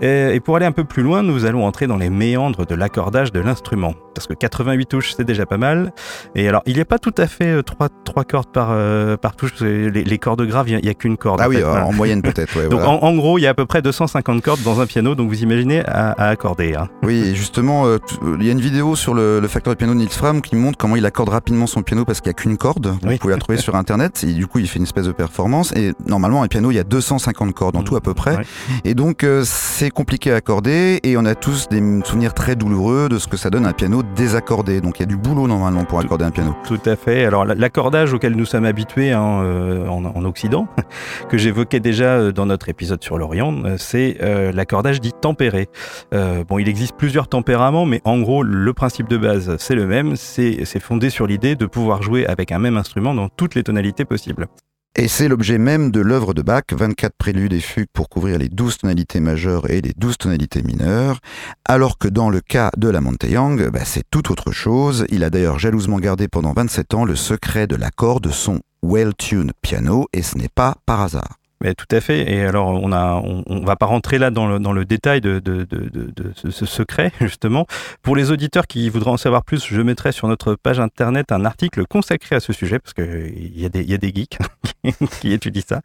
Et, 0.00 0.40
pour 0.40 0.56
aller 0.56 0.66
un 0.66 0.72
peu 0.72 0.84
plus 0.84 1.02
loin, 1.02 1.22
nous 1.22 1.44
allons 1.44 1.64
entrer 1.64 1.86
dans 1.86 1.96
les 1.96 2.10
méandres 2.10 2.66
de 2.66 2.74
l'accordage 2.74 3.32
de 3.32 3.40
l'instrument. 3.40 3.94
Parce 4.14 4.26
que 4.26 4.34
88 4.34 4.86
touches, 4.86 5.14
c'est 5.16 5.24
déjà 5.24 5.46
pas 5.46 5.58
mal. 5.58 5.92
Et 6.34 6.48
alors, 6.48 6.62
il 6.66 6.74
n'y 6.74 6.80
a 6.80 6.84
pas 6.84 6.98
tout 6.98 7.14
à 7.18 7.26
fait 7.26 7.62
trois, 7.62 7.88
trois 8.04 8.24
cordes 8.24 8.52
par, 8.52 8.74
par 9.18 9.36
touche. 9.36 9.60
Les, 9.60 9.90
les 9.90 10.18
cordes 10.18 10.42
graves, 10.46 10.68
il 10.68 10.80
n'y 10.80 10.88
a, 10.88 10.94
qu'une 10.94 11.16
corde. 11.16 11.40
Ah 11.42 11.48
oui, 11.48 11.62
en 11.62 11.92
moyenne 11.92 12.22
peut-être. 12.22 12.56
Ouais, 12.56 12.68
donc, 12.68 12.80
en, 12.84 13.14
gros, 13.14 13.38
il 13.38 13.42
y 13.42 13.46
a 13.46 13.50
à 13.50 13.54
peu 13.54 13.66
près 13.66 13.82
250 13.82 14.42
cordes 14.42 14.62
dans 14.62 14.80
un 14.80 14.86
piano, 14.86 15.14
donc 15.14 15.28
vous 15.28 15.42
imaginez 15.42 15.82
à, 15.86 16.12
accorder. 16.28 16.74
Hein. 16.74 16.88
Oui, 17.02 17.34
justement, 17.34 17.86
euh, 17.86 17.98
il 18.40 18.46
y 18.46 18.48
a 18.48 18.52
une 18.52 18.60
vidéo 18.60 18.96
sur 18.96 19.14
le, 19.14 19.40
facteur 19.48 19.72
de 19.72 19.78
piano 19.78 19.94
de 19.94 19.98
Nils 19.98 20.10
Fram 20.10 20.42
qui 20.42 20.56
montre 20.56 20.78
comment 20.78 20.96
il 20.96 21.06
accorde 21.06 21.28
rapidement 21.30 21.66
son 21.66 21.82
piano 21.82 22.04
parce 22.04 22.20
qu'il 22.20 22.28
n'y 22.28 22.36
a 22.36 22.40
qu'une 22.40 22.56
corde. 22.56 22.94
Vous 23.02 23.16
pouvez 23.18 23.34
la 23.34 23.38
trouver 23.38 23.58
sur 23.58 23.74
internet 23.76 24.24
et 24.24 24.32
du 24.32 24.46
coup, 24.46 24.58
il 24.58 24.68
fait 24.68 24.78
une 24.78 24.84
espèce 24.84 25.06
de 25.06 25.12
performance. 25.12 25.72
Et 25.72 25.92
normalement, 26.06 26.42
un 26.42 26.48
piano, 26.48 26.70
il 26.70 26.74
y 26.74 26.78
a 26.78 26.84
250 26.84 27.54
cordes 27.54 27.76
en 27.76 27.82
tout 27.82 27.96
à 27.96 28.00
peu 28.00 28.14
près. 28.14 28.38
Et 28.84 28.94
donc, 28.94 29.24
euh, 29.24 29.42
c'est 29.44 29.87
compliqué 29.90 30.32
à 30.32 30.36
accorder 30.36 31.00
et 31.02 31.16
on 31.16 31.24
a 31.24 31.34
tous 31.34 31.68
des 31.68 31.80
souvenirs 32.04 32.34
très 32.34 32.56
douloureux 32.56 33.08
de 33.08 33.18
ce 33.18 33.28
que 33.28 33.36
ça 33.36 33.50
donne 33.50 33.66
un 33.66 33.72
piano 33.72 34.02
désaccordé. 34.14 34.80
Donc, 34.80 34.98
il 34.98 35.02
y 35.02 35.02
a 35.04 35.06
du 35.06 35.16
boulot 35.16 35.46
normalement 35.46 35.84
pour 35.84 36.00
accorder 36.00 36.24
un 36.24 36.30
piano. 36.30 36.54
Tout 36.66 36.80
à 36.84 36.96
fait. 36.96 37.24
Alors, 37.24 37.44
l'accordage 37.44 38.12
auquel 38.12 38.34
nous 38.34 38.44
sommes 38.44 38.64
habitués 38.64 39.12
hein, 39.12 39.42
euh, 39.42 39.86
en, 39.88 40.04
en, 40.04 40.24
Occident, 40.24 40.68
que 41.28 41.38
j'évoquais 41.38 41.80
déjà 41.80 42.32
dans 42.32 42.46
notre 42.46 42.68
épisode 42.68 43.02
sur 43.02 43.18
l'Orient, 43.18 43.62
c'est 43.78 44.18
l'accordage 44.52 45.00
dit 45.00 45.12
tempéré. 45.12 45.68
bon, 46.12 46.58
il 46.58 46.68
existe 46.68 46.96
plusieurs 46.96 47.28
tempéraments, 47.28 47.86
mais 47.86 48.00
en 48.04 48.18
gros, 48.20 48.42
le 48.42 48.72
principe 48.72 49.08
de 49.08 49.16
base, 49.16 49.56
c'est 49.58 49.74
le 49.74 49.86
même. 49.86 50.16
C'est 50.16 50.80
fondé 50.80 51.10
sur 51.10 51.26
l'idée 51.26 51.56
de 51.56 51.66
pouvoir 51.66 52.02
jouer 52.02 52.26
avec 52.26 52.52
un 52.52 52.58
même 52.58 52.76
instrument 52.76 53.14
dans 53.14 53.28
toutes 53.28 53.54
les 53.54 53.62
tonalités 53.62 54.04
possibles. 54.04 54.48
Et 54.96 55.06
c'est 55.06 55.28
l'objet 55.28 55.58
même 55.58 55.92
de 55.92 56.00
l'œuvre 56.00 56.34
de 56.34 56.42
Bach, 56.42 56.64
24 56.72 57.12
préludes 57.16 57.52
et 57.52 57.60
fugues 57.60 57.88
pour 57.92 58.08
couvrir 58.08 58.38
les 58.38 58.48
12 58.48 58.78
tonalités 58.78 59.20
majeures 59.20 59.70
et 59.70 59.80
les 59.80 59.92
12 59.96 60.18
tonalités 60.18 60.62
mineures, 60.62 61.20
alors 61.64 61.98
que 61.98 62.08
dans 62.08 62.30
le 62.30 62.40
cas 62.40 62.70
de 62.76 62.88
la 62.88 63.00
Monteyang, 63.00 63.70
bah, 63.70 63.84
c'est 63.84 64.02
tout 64.10 64.32
autre 64.32 64.50
chose. 64.50 65.06
Il 65.10 65.22
a 65.22 65.30
d'ailleurs 65.30 65.58
jalousement 65.58 65.98
gardé 65.98 66.26
pendant 66.26 66.52
27 66.52 66.94
ans 66.94 67.04
le 67.04 67.14
secret 67.14 67.68
de 67.68 67.76
l'accord 67.76 68.20
de 68.20 68.30
son 68.30 68.60
well-tuned 68.82 69.52
piano, 69.62 70.06
et 70.12 70.22
ce 70.22 70.36
n'est 70.36 70.48
pas 70.48 70.76
par 70.84 71.00
hasard. 71.02 71.38
Mais 71.60 71.74
tout 71.74 71.86
à 71.90 72.00
fait. 72.00 72.30
Et 72.30 72.42
alors, 72.42 72.68
on 72.68 72.92
a, 72.92 73.20
on, 73.24 73.64
va 73.64 73.76
pas 73.76 73.86
rentrer 73.86 74.18
là 74.18 74.30
dans 74.30 74.46
le, 74.46 74.58
dans 74.58 74.72
le 74.72 74.84
détail 74.84 75.20
de, 75.20 75.40
de, 75.40 75.64
de, 75.64 75.88
de, 75.90 76.32
ce 76.50 76.66
secret, 76.66 77.12
justement. 77.20 77.66
Pour 78.02 78.14
les 78.14 78.30
auditeurs 78.30 78.66
qui 78.66 78.88
voudraient 78.88 79.10
en 79.10 79.16
savoir 79.16 79.44
plus, 79.44 79.66
je 79.66 79.80
mettrai 79.80 80.12
sur 80.12 80.28
notre 80.28 80.54
page 80.54 80.78
internet 80.78 81.32
un 81.32 81.44
article 81.44 81.84
consacré 81.86 82.36
à 82.36 82.40
ce 82.40 82.52
sujet, 82.52 82.78
parce 82.78 82.94
qu'il 82.94 83.58
y, 83.58 83.66
a 83.66 83.68
des, 83.68 83.82
y 83.82 83.94
a 83.94 83.98
des 83.98 84.12
geeks 84.14 84.38
qui 85.20 85.32
étudient 85.32 85.62
ça. 85.66 85.80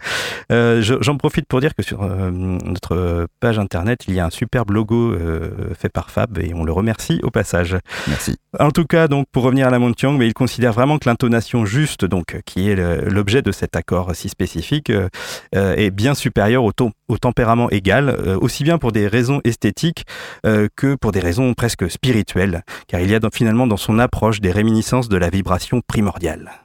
Euh, 0.52 0.82
J'en 0.82 1.18
profite 1.18 1.48
pour 1.48 1.60
dire 1.60 1.74
que 1.74 1.82
sur 1.82 2.04
euh, 2.04 2.30
notre 2.30 3.28
page 3.40 3.58
internet, 3.58 4.06
il 4.08 4.14
y 4.14 4.20
a 4.20 4.26
un 4.26 4.30
superbe 4.30 4.72
logo 4.72 5.14
euh, 5.14 5.74
fait 5.74 5.90
par 5.90 6.12
Fab, 6.12 6.38
et 6.38 6.54
on 6.54 6.64
le 6.64 6.72
remercie 6.72 7.20
au 7.24 7.32
passage. 7.32 7.78
Merci. 8.08 8.38
En 8.60 8.70
tout 8.70 8.86
cas, 8.86 9.08
donc, 9.08 9.26
pour 9.32 9.44
revenir 9.44 9.68
à 9.68 9.72
la 9.72 9.80
Montiang, 9.80 10.14
mais 10.14 10.28
il 10.28 10.34
considère 10.34 10.74
vraiment 10.74 11.00
que 11.00 11.10
l'intonation 11.10 11.66
juste, 11.66 12.06
donc, 12.06 12.40
qui 12.46 12.70
est 12.70 12.76
l'objet 12.76 13.42
de 13.42 13.52
cet 13.52 13.76
accord 13.76 14.16
si 14.16 14.30
spécifique, 14.30 14.92
euh, 14.92 15.10
euh, 15.56 15.76
est 15.76 15.90
bien 15.90 16.14
supérieur 16.14 16.64
au, 16.64 16.72
tempérament 17.18 17.70
égal, 17.72 18.10
euh, 18.10 18.38
aussi 18.40 18.64
bien 18.64 18.78
pour 18.78 18.92
des 18.92 19.08
raisons 19.08 19.42
esthétiques 19.44 20.06
que 20.44 20.96
pour 20.96 21.12
des 21.12 21.20
raisons 21.20 21.54
presque 21.54 21.90
spirituelles, 21.90 22.64
car 22.88 23.00
il 23.02 23.10
y 23.10 23.16
a 23.16 23.20
finalement 23.32 23.68
dans 23.68 23.78
son 23.78 23.98
approche 24.00 24.42
des 24.42 24.52
réminiscences 24.52 25.10
de 25.10 25.18
la 25.18 25.30
vibration 25.30 25.82
primordiale. 25.86 26.63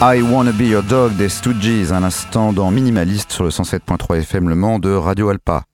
I 0.00 0.22
Wanna 0.22 0.52
Be 0.52 0.60
Your 0.60 0.84
Dog 0.84 1.16
des 1.16 1.28
Stooges, 1.28 1.90
un 1.90 2.04
instant 2.04 2.52
dans 2.52 2.70
Minimaliste 2.70 3.32
sur 3.32 3.42
le 3.42 3.50
107.3 3.50 4.18
FM 4.18 4.48
Le 4.48 4.54
Mans 4.54 4.78
de 4.78 4.92
Radio 4.92 5.28
Alpa. 5.28 5.64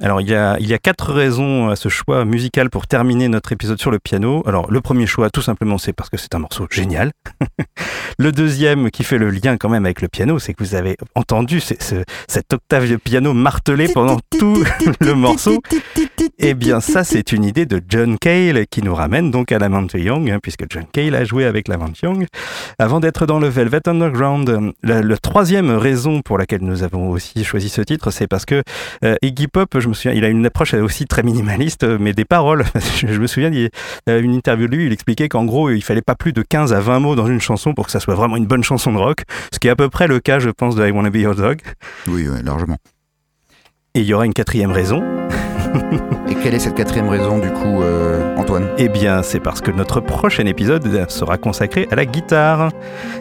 Alors, 0.00 0.20
il 0.20 0.28
y, 0.28 0.34
a, 0.34 0.58
il 0.60 0.66
y 0.66 0.74
a 0.74 0.78
quatre 0.78 1.14
raisons 1.14 1.70
à 1.70 1.76
ce 1.76 1.88
choix 1.88 2.26
musical 2.26 2.68
pour 2.68 2.86
terminer 2.86 3.28
notre 3.28 3.52
épisode 3.52 3.80
sur 3.80 3.90
le 3.90 3.98
piano. 3.98 4.42
Alors, 4.44 4.70
le 4.70 4.82
premier 4.82 5.06
choix, 5.06 5.30
tout 5.30 5.40
simplement, 5.40 5.78
c'est 5.78 5.94
parce 5.94 6.10
que 6.10 6.18
c'est 6.18 6.34
un 6.34 6.40
morceau 6.40 6.66
génial. 6.70 7.12
le 8.18 8.32
deuxième, 8.32 8.90
qui 8.90 9.02
fait 9.02 9.16
le 9.16 9.30
lien 9.30 9.56
quand 9.56 9.70
même 9.70 9.86
avec 9.86 10.02
le 10.02 10.08
piano, 10.08 10.38
c'est 10.38 10.52
que 10.52 10.62
vous 10.62 10.74
avez 10.74 10.98
entendu 11.14 11.60
ce, 11.60 11.74
cette 12.28 12.52
octave 12.52 12.90
de 12.90 12.96
piano 12.96 13.32
martelée 13.32 13.88
pendant 13.88 14.18
tout 14.38 14.62
le 15.00 15.14
morceau. 15.14 15.62
Eh 16.38 16.54
bien, 16.54 16.80
ça, 16.80 17.04
c'est 17.04 17.32
une 17.32 17.44
idée 17.44 17.66
de 17.66 17.80
John 17.88 18.18
Cale 18.18 18.66
qui 18.68 18.82
nous 18.82 18.94
ramène 18.94 19.30
donc 19.30 19.52
à 19.52 19.58
Lamont 19.58 19.86
Young, 19.94 20.30
hein, 20.30 20.38
puisque 20.42 20.64
John 20.68 20.84
Cale 20.92 21.14
a 21.14 21.24
joué 21.24 21.44
avec 21.44 21.68
Lamont 21.68 21.92
Young 22.02 22.26
avant 22.78 23.00
d'être 23.00 23.26
dans 23.26 23.38
le 23.38 23.48
Velvet 23.48 23.88
Underground. 23.88 24.72
La, 24.82 25.16
troisième 25.16 25.70
raison 25.70 26.22
pour 26.22 26.38
laquelle 26.38 26.62
nous 26.62 26.82
avons 26.82 27.10
aussi 27.10 27.44
choisi 27.44 27.68
ce 27.68 27.80
titre, 27.80 28.10
c'est 28.10 28.26
parce 28.26 28.44
que 28.44 28.62
euh, 29.04 29.16
Iggy 29.22 29.48
Pop, 29.48 29.78
je 29.78 29.88
me 29.88 29.94
souviens, 29.94 30.12
il 30.12 30.24
a 30.24 30.28
une 30.28 30.44
approche 30.46 30.74
aussi 30.74 31.06
très 31.06 31.22
minimaliste, 31.22 31.84
mais 31.84 32.12
des 32.12 32.24
paroles. 32.24 32.64
je 32.96 33.18
me 33.18 33.26
souviens, 33.26 33.50
il 33.50 33.70
y 34.06 34.10
a 34.10 34.18
une 34.18 34.34
interview 34.34 34.68
de 34.68 34.76
lui, 34.76 34.86
il 34.86 34.92
expliquait 34.92 35.28
qu'en 35.28 35.44
gros, 35.44 35.70
il 35.70 35.82
fallait 35.82 36.02
pas 36.02 36.14
plus 36.14 36.32
de 36.32 36.42
15 36.42 36.72
à 36.72 36.80
20 36.80 37.00
mots 37.00 37.14
dans 37.16 37.26
une 37.26 37.40
chanson 37.40 37.74
pour 37.74 37.86
que 37.86 37.92
ça 37.92 38.00
soit 38.00 38.14
vraiment 38.14 38.36
une 38.36 38.46
bonne 38.46 38.64
chanson 38.64 38.92
de 38.92 38.98
rock, 38.98 39.22
ce 39.52 39.58
qui 39.58 39.68
est 39.68 39.70
à 39.70 39.76
peu 39.76 39.88
près 39.88 40.06
le 40.06 40.20
cas, 40.20 40.38
je 40.38 40.50
pense, 40.50 40.76
de 40.76 40.86
I 40.86 40.90
Wanna 40.90 41.10
Be 41.10 41.16
Your 41.16 41.34
Dog. 41.34 41.60
Oui, 42.06 42.26
oui 42.28 42.42
largement. 42.44 42.76
Et 43.94 44.00
il 44.00 44.06
y 44.06 44.14
aura 44.14 44.26
une 44.26 44.34
quatrième 44.34 44.72
raison. 44.72 45.23
Et 46.28 46.34
quelle 46.34 46.54
est 46.54 46.58
cette 46.58 46.74
quatrième 46.74 47.08
raison 47.08 47.38
du 47.38 47.50
coup, 47.50 47.82
euh, 47.82 48.36
Antoine? 48.36 48.68
Eh 48.78 48.88
bien, 48.88 49.22
c'est 49.22 49.40
parce 49.40 49.60
que 49.60 49.70
notre 49.70 50.00
prochain 50.00 50.46
épisode 50.46 51.10
sera 51.10 51.36
consacré 51.36 51.88
à 51.90 51.96
la 51.96 52.06
guitare. 52.06 52.70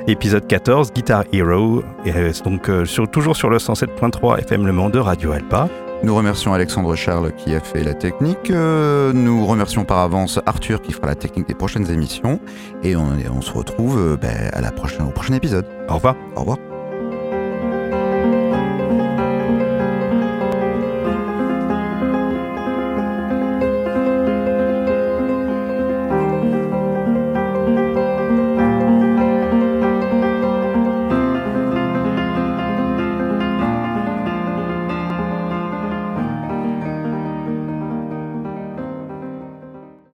Épisode 0.08 0.48
14, 0.48 0.94
Guitar 0.94 1.24
Hero, 1.32 1.84
et 2.06 2.12
euh, 2.16 2.32
donc 2.44 2.70
euh, 2.70 2.86
sur, 2.86 3.10
toujours 3.10 3.36
sur 3.36 3.50
le 3.50 3.58
107.3 3.58 4.40
FM 4.40 4.66
Le 4.66 4.74
Mans 4.74 4.90
de 4.90 5.00
Radio 5.00 5.32
Alpa. 5.32 5.68
Nous 6.04 6.14
remercions 6.14 6.54
Alexandre 6.54 6.96
Charles 6.96 7.32
qui 7.38 7.56
a 7.56 7.62
fait 7.62 7.82
la 7.82 7.94
technique. 7.94 8.50
nous 8.50 9.46
remercions 9.46 9.86
par 9.86 10.00
avance 10.00 10.38
Arthur 10.46 10.82
qui 10.82 10.92
fera 10.92 11.08
la 11.08 11.16
technique 11.16 11.48
des 11.48 11.54
prochaines 11.54 11.90
émissions. 11.90 12.42
Et 12.84 12.98
on, 12.98 13.42
se 13.42 13.54
retrouve 13.54 14.18
ben, 14.22 14.50
à 14.52 14.60
la 14.60 14.72
prochaine, 14.72 15.06
au 15.08 15.12
prochain 15.12 15.34
épisode. 15.34 15.66
Au 15.88 15.94
revoir. 15.96 16.18
Au 16.36 16.42
revoir. 16.42 16.58